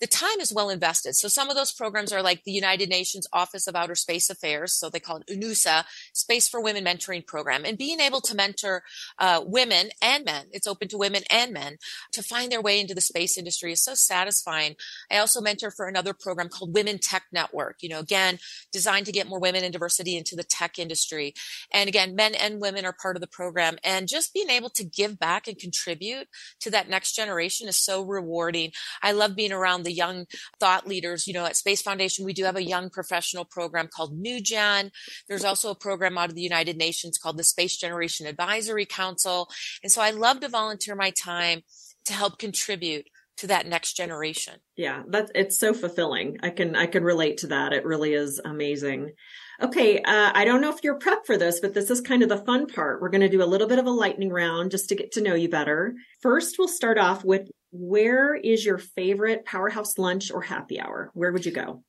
the 0.00 0.06
time 0.06 0.40
is 0.40 0.52
well 0.52 0.70
invested. 0.70 1.14
So 1.16 1.28
some 1.28 1.50
of 1.50 1.56
those 1.56 1.72
programs 1.72 2.12
are 2.12 2.22
like 2.22 2.44
the 2.44 2.52
United 2.52 2.88
Nations 2.88 3.26
Office 3.32 3.66
of 3.66 3.74
Outer 3.74 3.94
Space 3.94 4.30
Affairs. 4.30 4.74
So 4.74 4.88
they 4.88 5.00
call 5.00 5.18
it 5.18 5.26
UNOOSA, 5.26 5.84
Space 6.12 6.48
for 6.48 6.60
Women 6.60 6.84
Mentoring 6.84 7.26
Program. 7.26 7.64
And 7.64 7.76
being 7.76 8.00
able 8.00 8.20
to 8.22 8.34
mentor 8.34 8.82
uh, 9.18 9.42
women 9.44 9.90
and 10.00 10.24
men, 10.24 10.46
it's 10.52 10.66
open 10.66 10.88
to 10.88 10.98
women 10.98 11.22
and 11.30 11.52
men 11.52 11.78
to 12.12 12.22
find 12.22 12.52
their 12.52 12.62
way 12.62 12.80
into 12.80 12.94
the 12.94 13.00
space 13.00 13.36
industry 13.36 13.72
is 13.72 13.82
so 13.82 13.94
satisfying. 13.94 14.76
I 15.10 15.18
also 15.18 15.40
mentor 15.40 15.70
for 15.70 15.86
another 15.86 16.14
program 16.14 16.48
called 16.48 16.74
Women 16.74 16.98
Tech 16.98 17.24
Network, 17.32 17.76
you 17.82 17.88
know, 17.88 18.00
again, 18.00 18.38
designed 18.72 19.06
to 19.06 19.12
get 19.12 19.28
more 19.28 19.40
women 19.40 19.64
and 19.64 19.72
diversity 19.72 20.16
into 20.16 20.36
the 20.36 20.44
tech 20.44 20.78
industry. 20.78 21.34
And 21.72 21.88
again, 21.88 22.14
men 22.14 22.34
and 22.34 22.60
women 22.60 22.84
are 22.84 22.92
part 22.92 23.16
of 23.16 23.20
the 23.20 23.26
program. 23.26 23.78
And 23.82 24.08
just 24.08 24.32
being 24.32 24.50
able 24.50 24.70
to 24.70 24.84
give 24.84 25.18
back 25.18 25.48
and 25.48 25.58
contribute 25.58 26.28
to 26.60 26.70
that 26.70 26.88
next 26.88 27.16
generation 27.16 27.68
is 27.68 27.76
so 27.76 28.02
rewarding. 28.02 28.72
I 29.02 29.12
love 29.12 29.34
being 29.34 29.52
around 29.52 29.87
the 29.88 29.94
young 29.94 30.26
thought 30.60 30.86
leaders. 30.86 31.26
You 31.26 31.32
know, 31.32 31.46
at 31.46 31.56
Space 31.56 31.80
Foundation, 31.80 32.26
we 32.26 32.34
do 32.34 32.44
have 32.44 32.56
a 32.56 32.62
young 32.62 32.90
professional 32.90 33.46
program 33.46 33.88
called 33.88 34.12
New 34.12 34.40
Gen. 34.40 34.90
There's 35.28 35.44
also 35.44 35.70
a 35.70 35.74
program 35.74 36.18
out 36.18 36.28
of 36.28 36.34
the 36.34 36.42
United 36.42 36.76
Nations 36.76 37.16
called 37.16 37.38
the 37.38 37.44
Space 37.44 37.78
Generation 37.78 38.26
Advisory 38.26 38.84
Council. 38.84 39.48
And 39.82 39.90
so 39.90 40.02
I 40.02 40.10
love 40.10 40.40
to 40.40 40.48
volunteer 40.48 40.94
my 40.94 41.10
time 41.10 41.62
to 42.04 42.12
help 42.12 42.38
contribute 42.38 43.06
to 43.38 43.46
that 43.46 43.66
next 43.66 43.94
generation. 43.94 44.54
Yeah, 44.76 45.04
that's 45.08 45.30
it's 45.34 45.58
so 45.58 45.72
fulfilling. 45.72 46.38
I 46.42 46.50
can 46.50 46.74
I 46.74 46.86
can 46.86 47.04
relate 47.04 47.38
to 47.38 47.46
that. 47.48 47.72
It 47.72 47.84
really 47.84 48.12
is 48.12 48.40
amazing. 48.44 49.12
Okay, 49.60 49.98
uh, 49.98 50.30
I 50.34 50.44
don't 50.44 50.60
know 50.60 50.70
if 50.72 50.82
you're 50.82 50.98
prepped 50.98 51.26
for 51.26 51.36
this, 51.36 51.60
but 51.60 51.74
this 51.74 51.90
is 51.90 52.00
kind 52.00 52.22
of 52.22 52.28
the 52.28 52.44
fun 52.44 52.66
part. 52.66 53.00
We're 53.00 53.10
going 53.10 53.22
to 53.22 53.28
do 53.28 53.42
a 53.42 53.46
little 53.46 53.66
bit 53.66 53.78
of 53.78 53.86
a 53.86 53.90
lightning 53.90 54.30
round 54.30 54.70
just 54.70 54.88
to 54.88 54.94
get 54.94 55.12
to 55.12 55.20
know 55.20 55.34
you 55.34 55.48
better. 55.48 55.94
First, 56.20 56.56
we'll 56.58 56.68
start 56.68 56.98
off 56.98 57.24
with 57.24 57.48
where 57.70 58.34
is 58.34 58.64
your 58.64 58.78
favorite 58.78 59.44
powerhouse 59.44 59.98
lunch 59.98 60.30
or 60.30 60.42
happy 60.42 60.80
hour? 60.80 61.10
Where 61.14 61.32
would 61.32 61.46
you 61.46 61.52
go? 61.52 61.82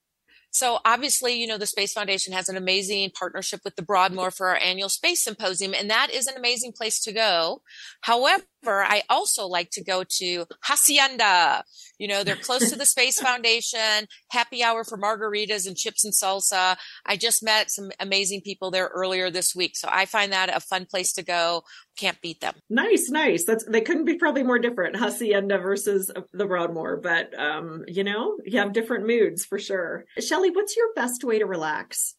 So 0.51 0.79
obviously, 0.83 1.39
you 1.39 1.47
know, 1.47 1.57
the 1.59 1.67
Space 1.67 1.93
Foundation 1.93 2.33
has 2.33 2.49
an 2.49 2.57
amazing 2.57 3.11
partnership 3.11 3.61
with 3.63 3.75
the 3.75 3.83
Broadmoor 3.83 4.31
for 4.31 4.49
our 4.49 4.57
annual 4.57 4.89
space 4.89 5.23
symposium, 5.23 5.75
and 5.75 5.89
that 5.89 6.09
is 6.11 6.25
an 6.25 6.37
amazing 6.37 6.71
place 6.71 6.99
to 7.01 7.11
go. 7.11 7.61
However, 8.01 8.43
I 8.67 9.03
also 9.09 9.47
like 9.47 9.69
to 9.71 9.83
go 9.83 10.03
to 10.03 10.45
Hacienda. 10.63 11.63
You 11.97 12.07
know, 12.07 12.23
they're 12.23 12.35
close 12.35 12.69
to 12.69 12.75
the 12.75 12.85
Space 12.99 13.19
Foundation, 13.19 14.07
happy 14.29 14.63
hour 14.63 14.83
for 14.83 14.97
margaritas 14.97 15.67
and 15.67 15.75
chips 15.75 16.03
and 16.03 16.13
salsa. 16.13 16.77
I 17.05 17.17
just 17.17 17.43
met 17.43 17.71
some 17.71 17.91
amazing 17.99 18.41
people 18.41 18.71
there 18.71 18.89
earlier 18.93 19.29
this 19.29 19.55
week. 19.55 19.75
So 19.75 19.87
I 19.91 20.05
find 20.05 20.31
that 20.31 20.55
a 20.55 20.59
fun 20.59 20.85
place 20.85 21.13
to 21.13 21.23
go. 21.23 21.63
Can't 21.97 22.19
beat 22.21 22.41
them. 22.41 22.55
Nice, 22.69 23.09
nice. 23.09 23.43
That's 23.45 23.65
they 23.65 23.81
couldn't 23.81 24.05
be 24.05 24.15
probably 24.15 24.43
more 24.43 24.59
different, 24.59 24.95
Hacienda 24.95 25.57
versus 25.57 26.11
the 26.31 26.45
Broadmoor, 26.45 26.97
but 26.97 27.37
um, 27.37 27.83
you 27.87 28.03
know, 28.03 28.37
you 28.45 28.59
have 28.59 28.73
different 28.73 29.05
moods 29.05 29.45
for 29.45 29.59
sure. 29.59 30.05
Shelli, 30.17 30.53
what's 30.53 30.77
your 30.77 30.93
best 30.95 31.23
way 31.23 31.39
to 31.39 31.45
relax? 31.45 32.15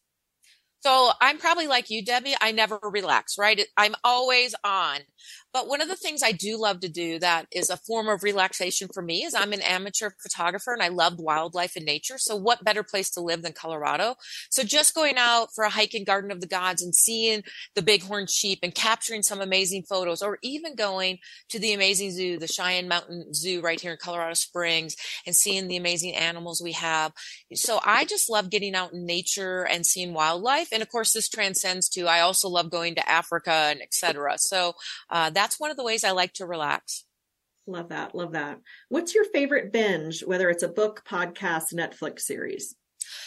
So 0.81 1.11
I'm 1.21 1.37
probably 1.37 1.67
like 1.67 1.91
you, 1.91 2.03
Debbie. 2.03 2.35
I 2.41 2.51
never 2.51 2.79
relax, 2.81 3.37
right? 3.37 3.61
I'm 3.77 3.93
always 4.03 4.55
on. 4.63 4.99
But 5.53 5.67
one 5.67 5.81
of 5.81 5.89
the 5.89 5.95
things 5.95 6.23
I 6.23 6.31
do 6.31 6.57
love 6.57 6.79
to 6.81 6.89
do 6.89 7.19
that 7.19 7.47
is 7.51 7.69
a 7.69 7.77
form 7.77 8.07
of 8.07 8.23
relaxation 8.23 8.87
for 8.93 9.01
me 9.01 9.23
is 9.23 9.33
I'm 9.33 9.53
an 9.53 9.61
amateur 9.61 10.11
photographer 10.21 10.71
and 10.71 10.81
I 10.81 10.87
love 10.87 11.19
wildlife 11.19 11.75
and 11.75 11.85
nature. 11.85 12.17
So 12.17 12.35
what 12.35 12.63
better 12.63 12.83
place 12.83 13.09
to 13.11 13.21
live 13.21 13.41
than 13.41 13.53
Colorado? 13.53 14.15
So 14.49 14.63
just 14.63 14.95
going 14.95 15.15
out 15.17 15.49
for 15.53 15.63
a 15.63 15.69
hike 15.69 15.93
in 15.93 16.05
Garden 16.05 16.31
of 16.31 16.39
the 16.39 16.47
Gods 16.47 16.81
and 16.81 16.95
seeing 16.95 17.43
the 17.75 17.81
bighorn 17.81 18.27
sheep 18.27 18.59
and 18.63 18.73
capturing 18.73 19.23
some 19.23 19.41
amazing 19.41 19.83
photos 19.83 20.21
or 20.21 20.37
even 20.41 20.75
going 20.75 21.19
to 21.49 21.59
the 21.59 21.73
amazing 21.73 22.11
zoo, 22.11 22.39
the 22.39 22.47
Cheyenne 22.47 22.87
Mountain 22.87 23.33
Zoo 23.33 23.61
right 23.61 23.79
here 23.79 23.91
in 23.91 23.97
Colorado 24.01 24.35
Springs 24.35 24.95
and 25.25 25.35
seeing 25.35 25.67
the 25.67 25.77
amazing 25.77 26.15
animals 26.15 26.61
we 26.63 26.73
have. 26.73 27.11
So 27.53 27.79
I 27.83 28.05
just 28.05 28.29
love 28.29 28.49
getting 28.49 28.75
out 28.75 28.93
in 28.93 29.05
nature 29.05 29.63
and 29.63 29.85
seeing 29.85 30.13
wildlife. 30.13 30.69
And 30.71 30.81
of 30.81 30.89
course, 30.89 31.11
this 31.13 31.27
transcends 31.27 31.89
to, 31.89 32.07
I 32.07 32.21
also 32.21 32.47
love 32.47 32.71
going 32.71 32.95
to 32.95 33.09
Africa 33.09 33.51
and 33.51 33.81
etc. 33.81 34.35
So, 34.37 34.75
uh, 35.09 35.29
that's 35.41 35.59
one 35.59 35.71
of 35.71 35.77
the 35.77 35.83
ways 35.83 36.03
I 36.03 36.11
like 36.11 36.33
to 36.33 36.45
relax. 36.45 37.03
Love 37.65 37.89
that. 37.89 38.13
Love 38.13 38.33
that. 38.33 38.59
What's 38.89 39.15
your 39.15 39.25
favorite 39.25 39.73
binge, 39.73 40.23
whether 40.23 40.51
it's 40.51 40.61
a 40.61 40.67
book, 40.67 41.01
podcast, 41.09 41.73
Netflix 41.73 42.19
series? 42.19 42.75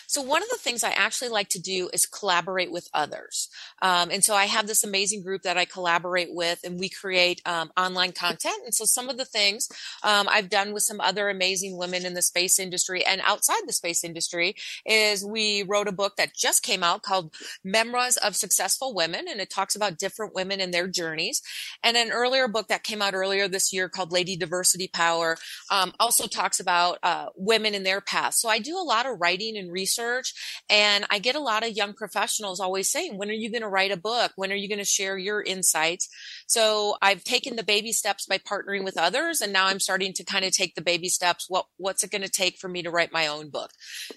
So 0.07 0.23
one 0.23 0.43
of 0.43 0.49
the 0.49 0.59
things 0.59 0.85
I 0.85 0.91
actually 0.91 1.31
like 1.31 1.49
to 1.51 1.61
do 1.61 1.89
is 1.93 2.07
collaborate 2.07 2.71
with 2.71 2.89
others. 2.93 3.49
Um, 3.83 4.11
and 4.11 4.23
so 4.23 4.35
I 4.35 4.47
have 4.47 4.67
this 4.67 4.85
amazing 4.85 5.23
group 5.23 5.43
that 5.43 5.57
I 5.57 5.65
collaborate 5.65 6.33
with 6.33 6.61
and 6.65 6.79
we 6.79 6.89
create 6.89 7.41
um, 7.47 7.73
online 7.77 8.13
content. 8.13 8.63
And 8.65 8.75
so 8.75 8.85
some 8.85 9.09
of 9.09 9.17
the 9.17 9.25
things 9.25 9.69
um, 10.03 10.29
I've 10.31 10.51
done 10.51 10.73
with 10.73 10.83
some 10.83 11.01
other 11.01 11.29
amazing 11.29 11.77
women 11.77 12.05
in 12.05 12.15
the 12.15 12.23
space 12.23 12.59
industry 12.59 13.05
and 13.05 13.21
outside 13.25 13.63
the 13.67 13.73
space 13.73 14.05
industry 14.05 14.55
is 14.85 15.25
we 15.25 15.63
wrote 15.63 15.89
a 15.89 15.93
book 15.93 16.17
that 16.17 16.35
just 16.35 16.63
came 16.63 16.83
out 16.83 17.03
called 17.03 17.35
Memoirs 17.65 18.17
of 18.19 18.37
Successful 18.37 18.95
Women. 18.95 19.27
And 19.29 19.41
it 19.41 19.51
talks 19.51 19.75
about 19.75 19.99
different 19.99 20.35
women 20.35 20.61
and 20.61 20.73
their 20.73 20.87
journeys. 20.87 21.43
And 21.83 21.97
an 21.97 22.13
earlier 22.13 22.49
book 22.49 22.69
that 22.69 22.85
came 22.85 23.03
out 23.03 23.15
earlier 23.15 23.49
this 23.49 23.73
year 23.73 23.89
called 23.89 24.13
Lady 24.13 24.37
Diversity 24.37 24.89
Power 24.89 25.37
um, 25.71 25.93
also 25.99 26.27
talks 26.27 26.61
about 26.61 26.99
uh, 27.03 27.27
women 27.37 27.75
in 27.75 27.83
their 27.83 28.01
past. 28.01 28.41
So 28.41 28.49
I 28.49 28.59
do 28.59 28.77
a 28.77 28.85
lot 28.85 29.07
of 29.07 29.21
writing 29.21 29.57
and 29.57 29.73
research 29.73 29.94
research. 29.95 30.35
And 30.69 31.05
I 31.11 31.19
get 31.19 31.37
a 31.37 31.41
lot 31.41 31.65
of 31.65 31.77
young 31.77 31.93
professionals 31.93 32.61
always 32.61 32.91
saying, 32.91 33.17
when 33.17 33.31
are 33.31 33.35
you 33.35 33.51
going 33.51 33.63
to 33.63 33.69
write 33.69 33.93
a 33.93 33.97
book? 33.97 34.33
When 34.37 34.53
are 34.53 34.57
you 34.57 34.69
going 34.69 34.79
to 34.79 34.85
share 34.85 35.19
your 35.19 35.43
insights? 35.43 36.09
So 36.47 36.97
I've 37.03 37.25
taken 37.25 37.57
the 37.57 37.65
baby 37.65 37.93
steps 37.93 38.27
by 38.27 38.39
partnering 38.39 38.85
with 38.85 38.99
others. 38.99 39.41
And 39.41 39.53
now 39.53 39.67
I'm 39.67 39.81
starting 39.81 40.13
to 40.15 40.25
kind 40.25 40.45
of 40.45 40.53
take 40.53 40.75
the 40.75 40.83
baby 40.83 41.09
steps. 41.09 41.47
What, 41.49 41.67
what's 41.77 42.05
it 42.05 42.11
going 42.11 42.23
to 42.23 42.31
take 42.31 42.59
for 42.59 42.69
me 42.69 42.83
to 42.83 42.91
write 42.91 43.13
my 43.13 43.27
own 43.27 43.51
book? 43.51 43.71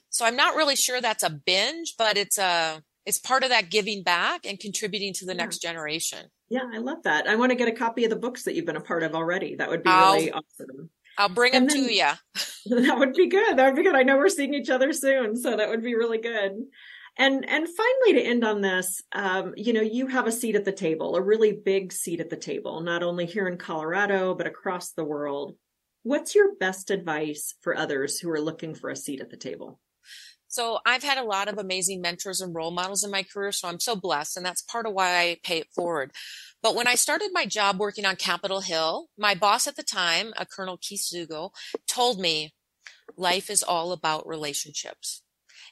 So 0.10 0.26
I'm 0.26 0.36
not 0.36 0.56
really 0.56 0.76
sure 0.76 1.02
that's 1.02 1.24
a 1.24 1.30
binge, 1.30 1.96
but 1.98 2.18
it's 2.18 2.38
a, 2.38 2.82
it's 3.06 3.20
part 3.20 3.44
of 3.44 3.50
that 3.50 3.70
giving 3.70 4.04
back 4.04 4.46
and 4.46 4.60
contributing 4.60 5.13
to 5.13 5.26
the 5.26 5.34
yeah. 5.34 5.44
next 5.44 5.62
generation. 5.62 6.28
Yeah, 6.50 6.63
I 6.74 6.80
love 6.80 7.04
that. 7.04 7.28
I 7.28 7.36
want 7.36 7.52
to 7.52 7.56
get 7.56 7.68
a 7.68 7.74
copy 7.74 8.04
of 8.04 8.10
the 8.10 8.16
books 8.16 8.44
that 8.44 8.56
you've 8.56 8.66
been 8.66 8.78
a 8.78 8.82
part 8.82 9.04
of 9.04 9.16
already. 9.16 9.56
That 9.56 9.70
would 9.70 9.84
be 9.84 9.90
really 9.90 10.32
I'll, 10.32 10.42
awesome. 10.60 10.90
I'll 11.18 11.30
bring 11.30 11.54
them 11.54 11.68
then, 11.68 11.86
to 11.86 11.94
you. 11.94 12.10
That 12.70 13.00
would 13.00 13.14
be 13.14 13.28
good. 13.28 13.58
That 13.58 13.66
would 13.68 13.76
be 13.76 13.84
good. 13.84 13.96
I 13.96 14.04
know 14.04 14.18
we're 14.18 14.30
seeing 14.30 14.54
each 14.54 14.70
other 14.70 14.92
soon, 14.92 15.36
so 15.38 15.56
that 15.56 15.70
would 15.70 15.84
be 15.84 15.96
really 15.96 16.18
good. 16.18 16.52
And 17.18 17.50
and 17.50 17.68
finally, 17.68 18.22
to 18.22 18.22
end 18.22 18.44
on 18.44 18.62
this, 18.62 19.02
um, 19.14 19.54
you 19.56 19.74
know, 19.74 19.82
you 19.82 20.08
have 20.08 20.28
a 20.28 20.32
seat 20.32 20.56
at 20.56 20.66
the 20.66 20.72
table, 20.72 21.16
a 21.16 21.22
really 21.22 21.52
big 21.52 21.92
seat 21.92 22.20
at 22.20 22.30
the 22.30 22.36
table, 22.36 22.82
not 22.82 23.04
only 23.04 23.26
here 23.26 23.48
in 23.48 23.58
Colorado 23.58 24.36
but 24.36 24.48
across 24.48 24.92
the 24.92 25.06
world. 25.06 25.56
What's 26.04 26.36
your 26.36 26.56
best 26.56 26.92
advice 26.92 27.56
for 27.62 27.76
others 27.76 28.20
who 28.20 28.30
are 28.30 28.40
looking 28.40 28.76
for 28.76 28.90
a 28.90 28.96
seat 28.96 29.20
at 29.20 29.30
the 29.30 29.38
table? 29.38 29.80
So 30.48 30.80
I've 30.86 31.04
had 31.04 31.18
a 31.18 31.24
lot 31.24 31.50
of 31.50 31.58
amazing 31.58 32.02
mentors 32.02 32.40
and 32.40 32.56
role 32.56 32.72
models 32.72 33.04
in 33.04 33.12
my 33.12 33.24
career. 33.24 33.52
So 33.52 33.68
I'm 33.68 33.80
so 33.80 33.96
blessed. 33.96 34.38
And 34.38 34.46
that's 34.46 34.62
part 34.62 34.86
of 34.86 34.94
why 34.94 35.18
I 35.18 35.38
pay 35.44 35.60
it 35.60 35.68
forward. 35.76 36.12
But 36.62 36.76
when 36.76 36.88
I 36.88 36.96
started 36.96 37.30
my 37.34 37.46
job 37.46 37.80
working 37.80 38.06
on 38.06 38.15
Capitol 38.15 38.62
Hill, 38.62 39.08
my 39.17 39.36
boss 39.36 39.67
at 39.67 39.76
the 39.76 39.84
time, 39.84 40.34
a 40.38 40.46
Colonel 40.46 40.78
Keith 40.82 41.06
Zugo, 41.13 41.52
told 41.88 42.20
me 42.20 42.54
life 43.15 43.50
is 43.50 43.63
all 43.63 43.91
about 43.91 44.28
relationships. 44.28 45.22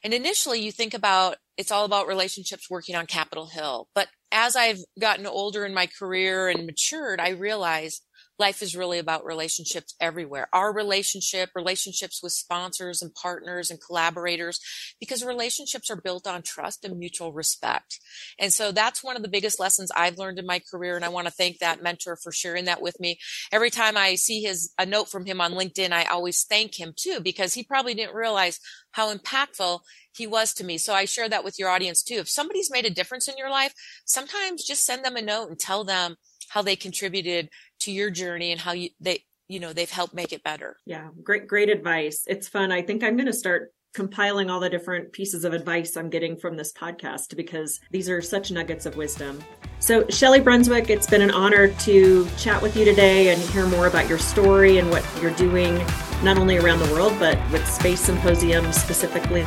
And 0.02 0.14
initially 0.14 0.60
you 0.60 0.70
think 0.70 0.94
about 0.94 1.36
it's 1.56 1.72
all 1.72 1.84
about 1.84 2.06
relationships 2.06 2.70
working 2.70 2.94
on 2.94 3.06
Capitol 3.06 3.46
Hill. 3.46 3.88
But 3.94 4.08
as 4.30 4.56
I've 4.56 4.80
gotten 5.00 5.26
older 5.26 5.64
in 5.64 5.72
my 5.74 5.86
career 5.86 6.48
and 6.48 6.66
matured, 6.66 7.20
I 7.20 7.30
realized 7.30 8.02
life 8.38 8.62
is 8.62 8.76
really 8.76 8.98
about 8.98 9.24
relationships 9.24 9.94
everywhere. 10.00 10.48
Our 10.52 10.72
relationship, 10.72 11.50
relationships 11.54 12.22
with 12.22 12.32
sponsors 12.32 13.02
and 13.02 13.14
partners 13.14 13.70
and 13.70 13.80
collaborators, 13.80 14.60
because 15.00 15.24
relationships 15.24 15.90
are 15.90 16.00
built 16.00 16.26
on 16.26 16.42
trust 16.42 16.84
and 16.84 16.98
mutual 16.98 17.32
respect. 17.32 17.98
And 18.38 18.52
so 18.52 18.72
that's 18.72 19.02
one 19.02 19.16
of 19.16 19.22
the 19.22 19.28
biggest 19.28 19.58
lessons 19.58 19.90
I've 19.96 20.18
learned 20.18 20.38
in 20.38 20.46
my 20.46 20.60
career. 20.70 20.96
And 20.96 21.04
I 21.04 21.08
want 21.08 21.26
to 21.26 21.32
thank 21.32 21.58
that 21.58 21.82
mentor 21.82 22.16
for 22.16 22.32
sharing 22.32 22.66
that 22.66 22.82
with 22.82 23.00
me. 23.00 23.18
Every 23.52 23.70
time 23.70 23.96
I 23.96 24.16
see 24.16 24.42
his, 24.42 24.72
a 24.78 24.84
note 24.84 25.08
from 25.08 25.24
him 25.24 25.40
on 25.40 25.52
LinkedIn, 25.52 25.92
I 25.92 26.04
always 26.04 26.44
thank 26.44 26.78
him 26.78 26.92
too, 26.96 27.20
because 27.20 27.54
he 27.54 27.62
probably 27.62 27.94
didn't 27.94 28.14
realize 28.14 28.60
how 28.92 29.14
impactful 29.14 29.80
he 30.14 30.26
was 30.26 30.54
to 30.54 30.64
me. 30.64 30.78
So 30.78 30.94
I 30.94 31.04
share 31.04 31.28
that 31.28 31.44
with 31.44 31.58
your 31.58 31.68
audience 31.68 32.02
too. 32.02 32.16
If 32.16 32.28
somebody's 32.30 32.70
made 32.70 32.86
a 32.86 32.90
difference 32.90 33.28
in 33.28 33.36
your 33.36 33.50
life, 33.50 33.74
sometimes 34.04 34.64
just 34.64 34.84
send 34.84 35.04
them 35.04 35.16
a 35.16 35.22
note 35.22 35.48
and 35.50 35.58
tell 35.58 35.84
them 35.84 36.16
how 36.48 36.62
they 36.62 36.76
contributed 36.76 37.48
to 37.80 37.92
your 37.92 38.10
journey 38.10 38.52
and 38.52 38.60
how 38.60 38.72
you 38.72 38.90
they 39.00 39.24
you 39.48 39.60
know 39.60 39.72
they've 39.72 39.90
helped 39.90 40.14
make 40.14 40.32
it 40.32 40.42
better. 40.42 40.76
Yeah 40.86 41.08
great 41.22 41.46
great 41.46 41.68
advice. 41.68 42.24
It's 42.26 42.48
fun. 42.48 42.72
I 42.72 42.82
think 42.82 43.02
i'm 43.02 43.16
going 43.16 43.26
to 43.26 43.32
start 43.32 43.72
compiling 43.96 44.50
all 44.50 44.60
the 44.60 44.68
different 44.68 45.10
pieces 45.10 45.42
of 45.42 45.54
advice 45.54 45.96
i'm 45.96 46.10
getting 46.10 46.36
from 46.36 46.54
this 46.54 46.70
podcast 46.70 47.34
because 47.34 47.80
these 47.90 48.10
are 48.10 48.20
such 48.20 48.50
nuggets 48.50 48.84
of 48.84 48.94
wisdom 48.94 49.42
so 49.78 50.02
shelli 50.04 50.44
brunswick 50.44 50.90
it's 50.90 51.06
been 51.06 51.22
an 51.22 51.30
honor 51.30 51.68
to 51.78 52.28
chat 52.36 52.60
with 52.60 52.76
you 52.76 52.84
today 52.84 53.30
and 53.30 53.40
hear 53.40 53.66
more 53.68 53.86
about 53.86 54.06
your 54.06 54.18
story 54.18 54.76
and 54.76 54.90
what 54.90 55.02
you're 55.22 55.30
doing 55.30 55.78
not 56.22 56.36
only 56.36 56.58
around 56.58 56.78
the 56.78 56.92
world 56.92 57.14
but 57.18 57.38
with 57.50 57.66
space 57.66 58.00
symposium 58.00 58.70
specifically 58.70 59.40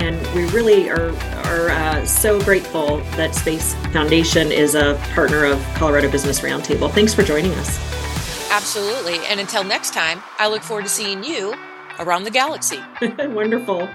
and 0.00 0.16
we 0.34 0.46
really 0.56 0.88
are 0.88 1.10
are 1.44 1.68
uh, 1.68 2.04
so 2.06 2.40
grateful 2.40 2.98
that 3.16 3.34
Space 3.34 3.74
Foundation 3.92 4.52
is 4.52 4.74
a 4.74 5.00
partner 5.14 5.44
of 5.44 5.62
Colorado 5.74 6.10
Business 6.10 6.40
Roundtable. 6.40 6.92
Thanks 6.92 7.14
for 7.14 7.22
joining 7.22 7.52
us. 7.52 8.50
Absolutely. 8.50 9.18
And 9.26 9.40
until 9.40 9.64
next 9.64 9.94
time, 9.94 10.22
I 10.38 10.48
look 10.48 10.62
forward 10.62 10.84
to 10.84 10.90
seeing 10.90 11.24
you 11.24 11.54
around 11.98 12.24
the 12.24 12.30
galaxy. 12.30 12.80
Wonderful. 13.18 13.88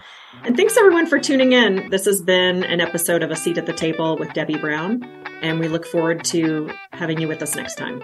And 0.43 0.55
thanks 0.55 0.77
everyone 0.77 1.07
for 1.07 1.19
tuning 1.19 1.51
in. 1.51 1.89
This 1.89 2.05
has 2.05 2.21
been 2.21 2.63
an 2.63 2.79
episode 2.79 3.23
of 3.23 3.31
A 3.31 3.35
Seat 3.35 3.57
at 3.57 3.65
the 3.65 3.73
Table 3.73 4.17
with 4.17 4.33
Debbie 4.33 4.57
Brown, 4.57 5.03
and 5.41 5.59
we 5.59 5.67
look 5.67 5.85
forward 5.85 6.23
to 6.25 6.71
having 6.93 7.19
you 7.19 7.27
with 7.27 7.41
us 7.41 7.55
next 7.55 7.75
time. 7.75 8.01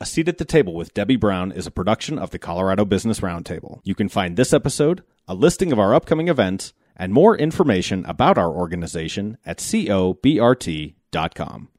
A 0.00 0.06
Seat 0.06 0.28
at 0.28 0.38
the 0.38 0.44
Table 0.44 0.74
with 0.74 0.94
Debbie 0.94 1.16
Brown 1.16 1.52
is 1.52 1.66
a 1.66 1.70
production 1.70 2.18
of 2.18 2.30
the 2.30 2.38
Colorado 2.38 2.84
Business 2.84 3.20
Roundtable. 3.20 3.80
You 3.84 3.94
can 3.94 4.08
find 4.08 4.36
this 4.36 4.52
episode, 4.52 5.04
a 5.28 5.34
listing 5.34 5.70
of 5.70 5.78
our 5.78 5.94
upcoming 5.94 6.28
events, 6.28 6.72
and 6.96 7.12
more 7.12 7.36
information 7.36 8.04
about 8.06 8.36
our 8.36 8.50
organization 8.50 9.38
at 9.46 9.58
cobrt.com. 9.58 11.68